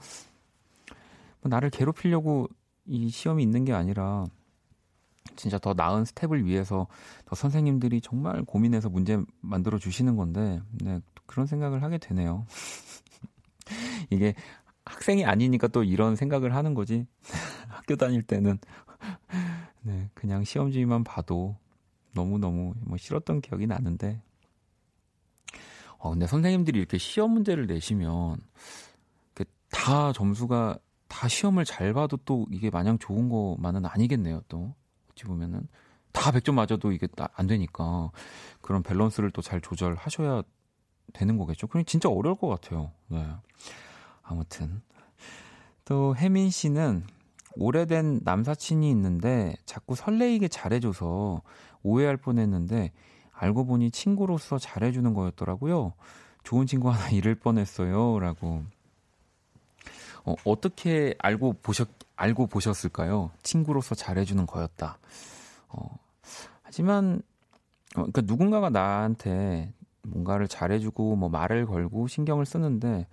뭐 1.40 1.48
나를 1.48 1.70
괴롭히려고 1.70 2.48
이 2.84 3.08
시험이 3.08 3.44
있는 3.44 3.64
게 3.64 3.72
아니라, 3.72 4.26
진짜 5.36 5.58
더 5.58 5.74
나은 5.74 6.04
스텝을 6.04 6.44
위해서 6.44 6.86
더 7.24 7.34
선생님들이 7.34 8.00
정말 8.00 8.42
고민해서 8.42 8.88
문제 8.88 9.22
만들어 9.40 9.78
주시는 9.78 10.16
건데, 10.16 10.60
네, 10.72 11.00
그런 11.26 11.46
생각을 11.46 11.82
하게 11.82 11.98
되네요. 11.98 12.46
이게 14.10 14.34
학생이 14.84 15.24
아니니까 15.24 15.68
또 15.68 15.84
이런 15.84 16.16
생각을 16.16 16.54
하는 16.54 16.74
거지. 16.74 17.06
학교 17.68 17.96
다닐 17.96 18.22
때는 18.22 18.58
네, 19.82 20.10
그냥 20.14 20.44
시험지만 20.44 21.04
봐도 21.04 21.56
너무너무 22.12 22.74
뭐 22.80 22.98
싫었던 22.98 23.40
기억이 23.40 23.66
나는데 23.66 24.20
어, 25.98 26.10
근데 26.10 26.26
선생님들이 26.26 26.78
이렇게 26.78 26.98
시험 26.98 27.30
문제를 27.30 27.66
내시면 27.66 28.36
다 29.72 30.12
점수가 30.12 30.78
다 31.08 31.28
시험을 31.28 31.64
잘 31.64 31.92
봐도 31.92 32.16
또 32.18 32.46
이게 32.50 32.70
마냥 32.70 32.98
좋은 32.98 33.28
거만은 33.28 33.84
아니겠네요, 33.84 34.42
또. 34.48 34.74
어찌 35.12 35.24
보면은 35.24 35.68
다 36.12 36.30
100점 36.30 36.54
맞아도 36.54 36.92
이게 36.92 37.08
안 37.34 37.46
되니까 37.46 38.10
그런 38.60 38.82
밸런스를 38.82 39.30
또 39.30 39.42
잘 39.42 39.60
조절하셔야 39.60 40.42
되는 41.12 41.36
거겠죠. 41.38 41.66
그냥 41.66 41.84
진짜 41.84 42.08
어려울 42.08 42.36
것 42.36 42.48
같아요. 42.48 42.92
네. 43.08 43.26
아무튼 44.22 44.82
또 45.84 46.14
혜민 46.16 46.50
씨는 46.50 47.04
오래된 47.56 48.20
남사친이 48.24 48.88
있는데 48.90 49.54
자꾸 49.66 49.94
설레이게 49.94 50.48
잘해줘서 50.48 51.42
오해할 51.82 52.16
뻔했는데 52.16 52.92
알고 53.32 53.66
보니 53.66 53.90
친구로서 53.90 54.58
잘해주는 54.58 55.12
거였더라고요. 55.14 55.92
좋은 56.44 56.66
친구 56.66 56.90
하나 56.90 57.10
잃을 57.10 57.34
뻔했어요라고. 57.34 58.64
어, 60.24 60.34
어떻게 60.44 61.14
알고 61.18 61.54
보셨 61.62 61.88
알고 62.16 62.46
보셨을까요? 62.46 63.30
친구로서 63.42 63.94
잘해주는 63.94 64.46
거였다. 64.46 64.98
어, 65.68 65.98
하지만 66.62 67.22
어, 67.96 68.02
그러니까 68.02 68.22
누군가가 68.22 68.70
나한테 68.70 69.72
뭔가를 70.02 70.48
잘해주고 70.48 71.16
뭐 71.16 71.28
말을 71.28 71.66
걸고 71.66 72.08
신경을 72.08 72.46
쓰는데 72.46 73.06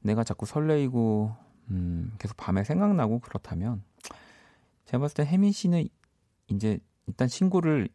내가 0.00 0.24
자꾸 0.24 0.46
설레이고 0.46 1.34
음, 1.70 2.12
계속 2.18 2.36
밤에 2.36 2.64
생각나고 2.64 3.20
그렇다면 3.20 3.82
제가 4.86 5.00
봤을 5.00 5.14
때 5.16 5.26
혜민 5.26 5.52
씨는 5.52 5.88
이제 6.48 6.78
일단 7.06 7.28
친구를 7.28 7.88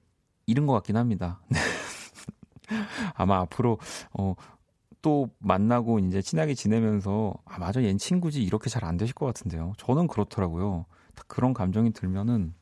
잃은 0.45 0.65
것 0.65 0.73
같긴 0.73 0.97
합니다. 0.97 1.39
아마 3.15 3.37
앞으로 3.39 3.77
어, 4.13 4.35
또 5.01 5.29
만나고 5.39 5.99
이제 5.99 6.21
친하게 6.21 6.53
지내면서 6.53 7.33
아 7.45 7.57
맞아 7.59 7.79
얜 7.79 7.97
친구지 7.99 8.43
이렇게 8.43 8.69
잘 8.69 8.83
안 8.83 8.97
되실 8.97 9.13
것 9.15 9.25
같은데요. 9.25 9.73
저는 9.77 10.07
그렇더라고요. 10.07 10.85
그런 11.27 11.53
감정이 11.53 11.91
들면은 11.91 12.53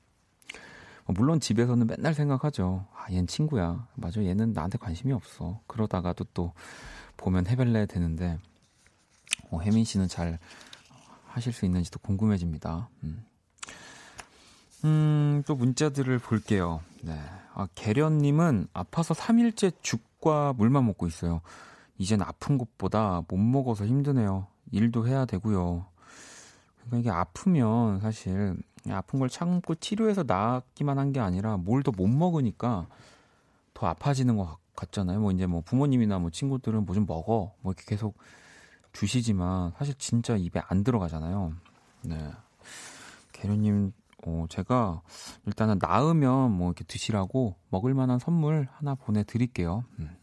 뭐 1.06 1.14
물론 1.18 1.40
집에서는 1.40 1.88
맨날 1.88 2.14
생각하죠. 2.14 2.86
아, 2.94 3.06
얜 3.10 3.28
친구야. 3.28 3.88
맞아, 3.96 4.22
얘는 4.24 4.52
나한테 4.54 4.78
관심이 4.78 5.14
없어. 5.14 5.62
그러다가도 5.68 6.26
또 6.34 6.54
보면 7.16 7.48
해별래 7.48 7.86
되는데, 7.86 8.38
어, 9.50 9.60
혜민 9.62 9.86
씨는 9.86 10.08
잘 10.10 10.38
하실 11.28 11.54
수 11.54 11.64
있는지도 11.66 12.00
궁금해집니다. 12.00 12.90
음. 13.04 13.24
음, 14.84 15.44
또 15.48 15.56
문자들을 15.56 16.20
볼게요. 16.20 16.82
네. 17.02 17.18
아, 17.54 17.68
계련님은 17.76 18.68
아파서 18.74 19.14
3일째 19.14 19.72
죽과 19.82 20.54
물만 20.58 20.86
먹고 20.86 21.08
있어요. 21.08 21.42
이젠 21.98 22.22
아픈 22.22 22.58
것보다 22.58 23.24
못 23.28 23.38
먹어서 23.38 23.86
힘드네요. 23.86 24.48
일도 24.72 25.08
해야 25.08 25.26
되고요. 25.26 25.86
그러니까 26.86 26.98
이게 27.00 27.10
아프면 27.10 28.00
사실 28.00 28.56
아픈 28.90 29.20
걸 29.20 29.30
참고 29.30 29.76
치료해서 29.76 30.24
나았기만 30.24 30.98
한 31.00 31.12
게 31.12 31.20
아니라 31.20 31.58
뭘 31.58 31.84
더 31.84 31.92
못 31.92 32.08
먹으니까 32.08 32.88
더 33.74 33.88
아파지는 33.88 34.38
것 34.38 34.58
같잖아요. 34.76 35.20
뭐 35.20 35.32
이제 35.32 35.46
뭐 35.48 35.62
부모님이나 35.62 36.20
뭐 36.20 36.30
친구들은 36.30 36.86
뭐 36.86 36.96
좀 36.96 37.06
먹어. 37.06 37.54
뭐 37.62 37.74
이렇게 37.74 37.84
계속 37.88 38.18
주시지만 38.94 39.74
사실 39.78 39.94
진짜 39.96 40.36
입에 40.38 40.62
안 40.68 40.84
들어가잖아요. 40.84 41.54
네. 42.04 42.32
계류님, 43.34 43.94
어, 44.26 44.46
제가 44.50 45.02
일단은 45.46 45.78
나으면 45.80 46.52
뭐 46.52 46.68
이렇게 46.70 46.84
드시라고 46.84 47.56
먹을 47.70 47.94
만한 47.94 48.18
선물 48.20 48.68
하나 48.72 48.96
보내드릴게요. 48.96 49.84
음. 50.00 50.16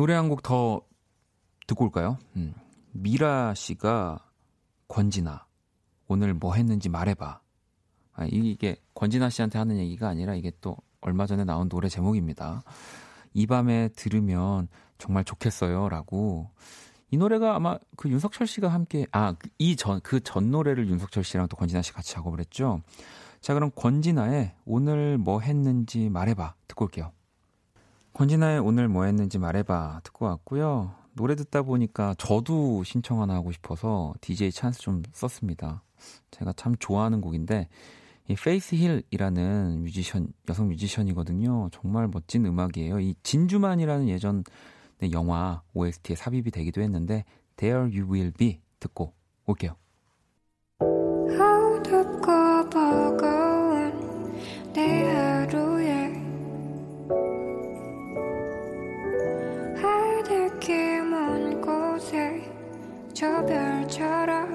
노래 0.00 0.14
한 0.14 0.30
곡 0.30 0.40
더 0.42 0.80
듣고 1.66 1.84
올까요? 1.84 2.16
음. 2.34 2.54
미라 2.92 3.52
씨가 3.54 4.24
권진아, 4.88 5.44
오늘 6.08 6.32
뭐 6.32 6.54
했는지 6.54 6.88
말해봐. 6.88 7.40
아, 8.14 8.24
이게 8.30 8.76
권진아 8.94 9.28
씨한테 9.28 9.58
하는 9.58 9.76
얘기가 9.76 10.08
아니라 10.08 10.34
이게 10.34 10.52
또 10.62 10.78
얼마 11.02 11.26
전에 11.26 11.44
나온 11.44 11.68
노래 11.68 11.90
제목입니다. 11.90 12.62
이 13.34 13.46
밤에 13.46 13.88
들으면 13.88 14.68
정말 14.96 15.22
좋겠어요. 15.24 15.90
라고 15.90 16.48
이 17.10 17.18
노래가 17.18 17.54
아마 17.54 17.78
그 17.98 18.08
윤석철 18.08 18.46
씨가 18.46 18.68
함께 18.68 19.06
아 19.12 19.34
이 19.58 19.76
전 19.76 20.00
그 20.00 20.20
전 20.22 20.50
노래를 20.50 20.88
윤석철 20.88 21.24
씨랑 21.24 21.48
또 21.48 21.58
권진아 21.58 21.82
씨 21.82 21.92
같이 21.92 22.12
작업을 22.14 22.40
했죠. 22.40 22.80
자 23.42 23.52
그럼 23.52 23.70
권진아의 23.76 24.54
오늘 24.64 25.18
뭐 25.18 25.40
했는지 25.40 26.08
말해봐 26.08 26.54
듣고 26.68 26.86
올게요. 26.86 27.12
권진아의 28.12 28.58
오늘 28.60 28.88
뭐 28.88 29.04
했는지 29.04 29.38
말해봐 29.38 30.00
듣고 30.04 30.26
왔고요. 30.26 30.94
노래 31.14 31.34
듣다 31.34 31.62
보니까 31.62 32.14
저도 32.18 32.84
신청 32.84 33.20
하나 33.20 33.34
하고 33.34 33.52
싶어서 33.52 34.14
DJ 34.20 34.52
찬스 34.52 34.80
좀 34.80 35.02
썼습니다. 35.12 35.82
제가 36.30 36.52
참 36.54 36.74
좋아하는 36.78 37.20
곡인데 37.20 37.68
이 38.28 38.34
페이스 38.34 38.76
힐이라는 38.76 39.82
뮤지션 39.82 40.28
여성 40.48 40.68
뮤지션이거든요. 40.68 41.68
정말 41.72 42.08
멋진 42.08 42.46
음악이에요. 42.46 43.00
이 43.00 43.14
진주만이라는 43.22 44.08
예전 44.08 44.44
네, 44.98 45.10
영화 45.12 45.62
OST에 45.72 46.14
삽입이 46.14 46.50
되기도 46.50 46.80
했는데 46.82 47.24
There 47.56 47.80
You 47.80 48.10
Will 48.10 48.32
Be 48.32 48.60
듣고 48.78 49.14
올게요. 49.46 49.74
내 54.72 55.19
저 63.20 63.44
별처럼 63.44 64.48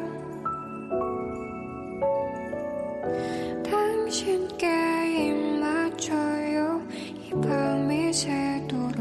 당신께 3.61 5.27
입 5.27 5.59
맞춰요 5.59 6.81
이 6.89 7.29
밤이 7.29 8.11
새도록 8.11 8.95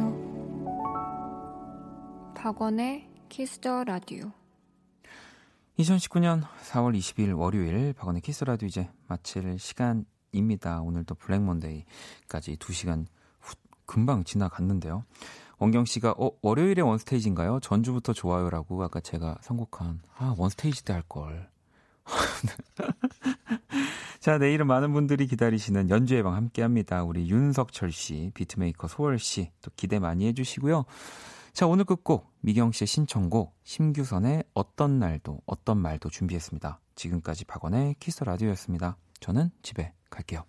박원의 2.34 3.08
키스더 3.30 3.84
라디오 3.84 4.30
2019년 5.78 6.42
4월 6.42 6.94
20일 6.98 7.34
월요일 7.34 7.94
박원의 7.94 8.20
키스라디오 8.20 8.66
이제 8.66 8.90
마칠 9.06 9.58
시간입니다. 9.58 10.82
오늘도 10.82 11.14
블랙 11.14 11.40
먼데이까지 11.40 12.58
2시간 12.58 13.06
후, 13.40 13.54
금방 13.86 14.24
지나갔는데요. 14.24 15.06
원경 15.58 15.84
씨가 15.84 16.14
어 16.18 16.30
월요일에 16.42 16.82
원스테이지인가요? 16.82 17.60
전주부터 17.60 18.12
좋아요라고 18.12 18.82
아까 18.82 19.00
제가 19.00 19.36
선곡한 19.42 20.00
아 20.18 20.34
원스테이지 20.38 20.84
때 20.84 20.92
할 20.92 21.02
걸. 21.08 21.48
자 24.20 24.38
내일은 24.38 24.66
많은 24.66 24.92
분들이 24.92 25.26
기다리시는 25.26 25.90
연주의 25.90 26.22
방 26.22 26.34
함께합니다. 26.34 27.04
우리 27.04 27.28
윤석철 27.30 27.92
씨, 27.92 28.30
비트메이커 28.34 28.88
소월 28.88 29.18
씨 29.18 29.50
또 29.62 29.70
기대 29.76 29.98
많이 29.98 30.26
해주시고요. 30.26 30.84
자 31.52 31.66
오늘 31.66 31.84
끝곡 31.84 32.32
미경 32.40 32.72
씨의 32.72 32.86
신청곡 32.86 33.54
심규선의 33.64 34.44
어떤 34.54 34.98
날도 34.98 35.40
어떤 35.46 35.78
말도 35.78 36.10
준비했습니다. 36.10 36.80
지금까지 36.96 37.44
박원의 37.44 37.96
키스 38.00 38.24
라디오였습니다. 38.24 38.96
저는 39.20 39.50
집에 39.62 39.92
갈게요. 40.10 40.44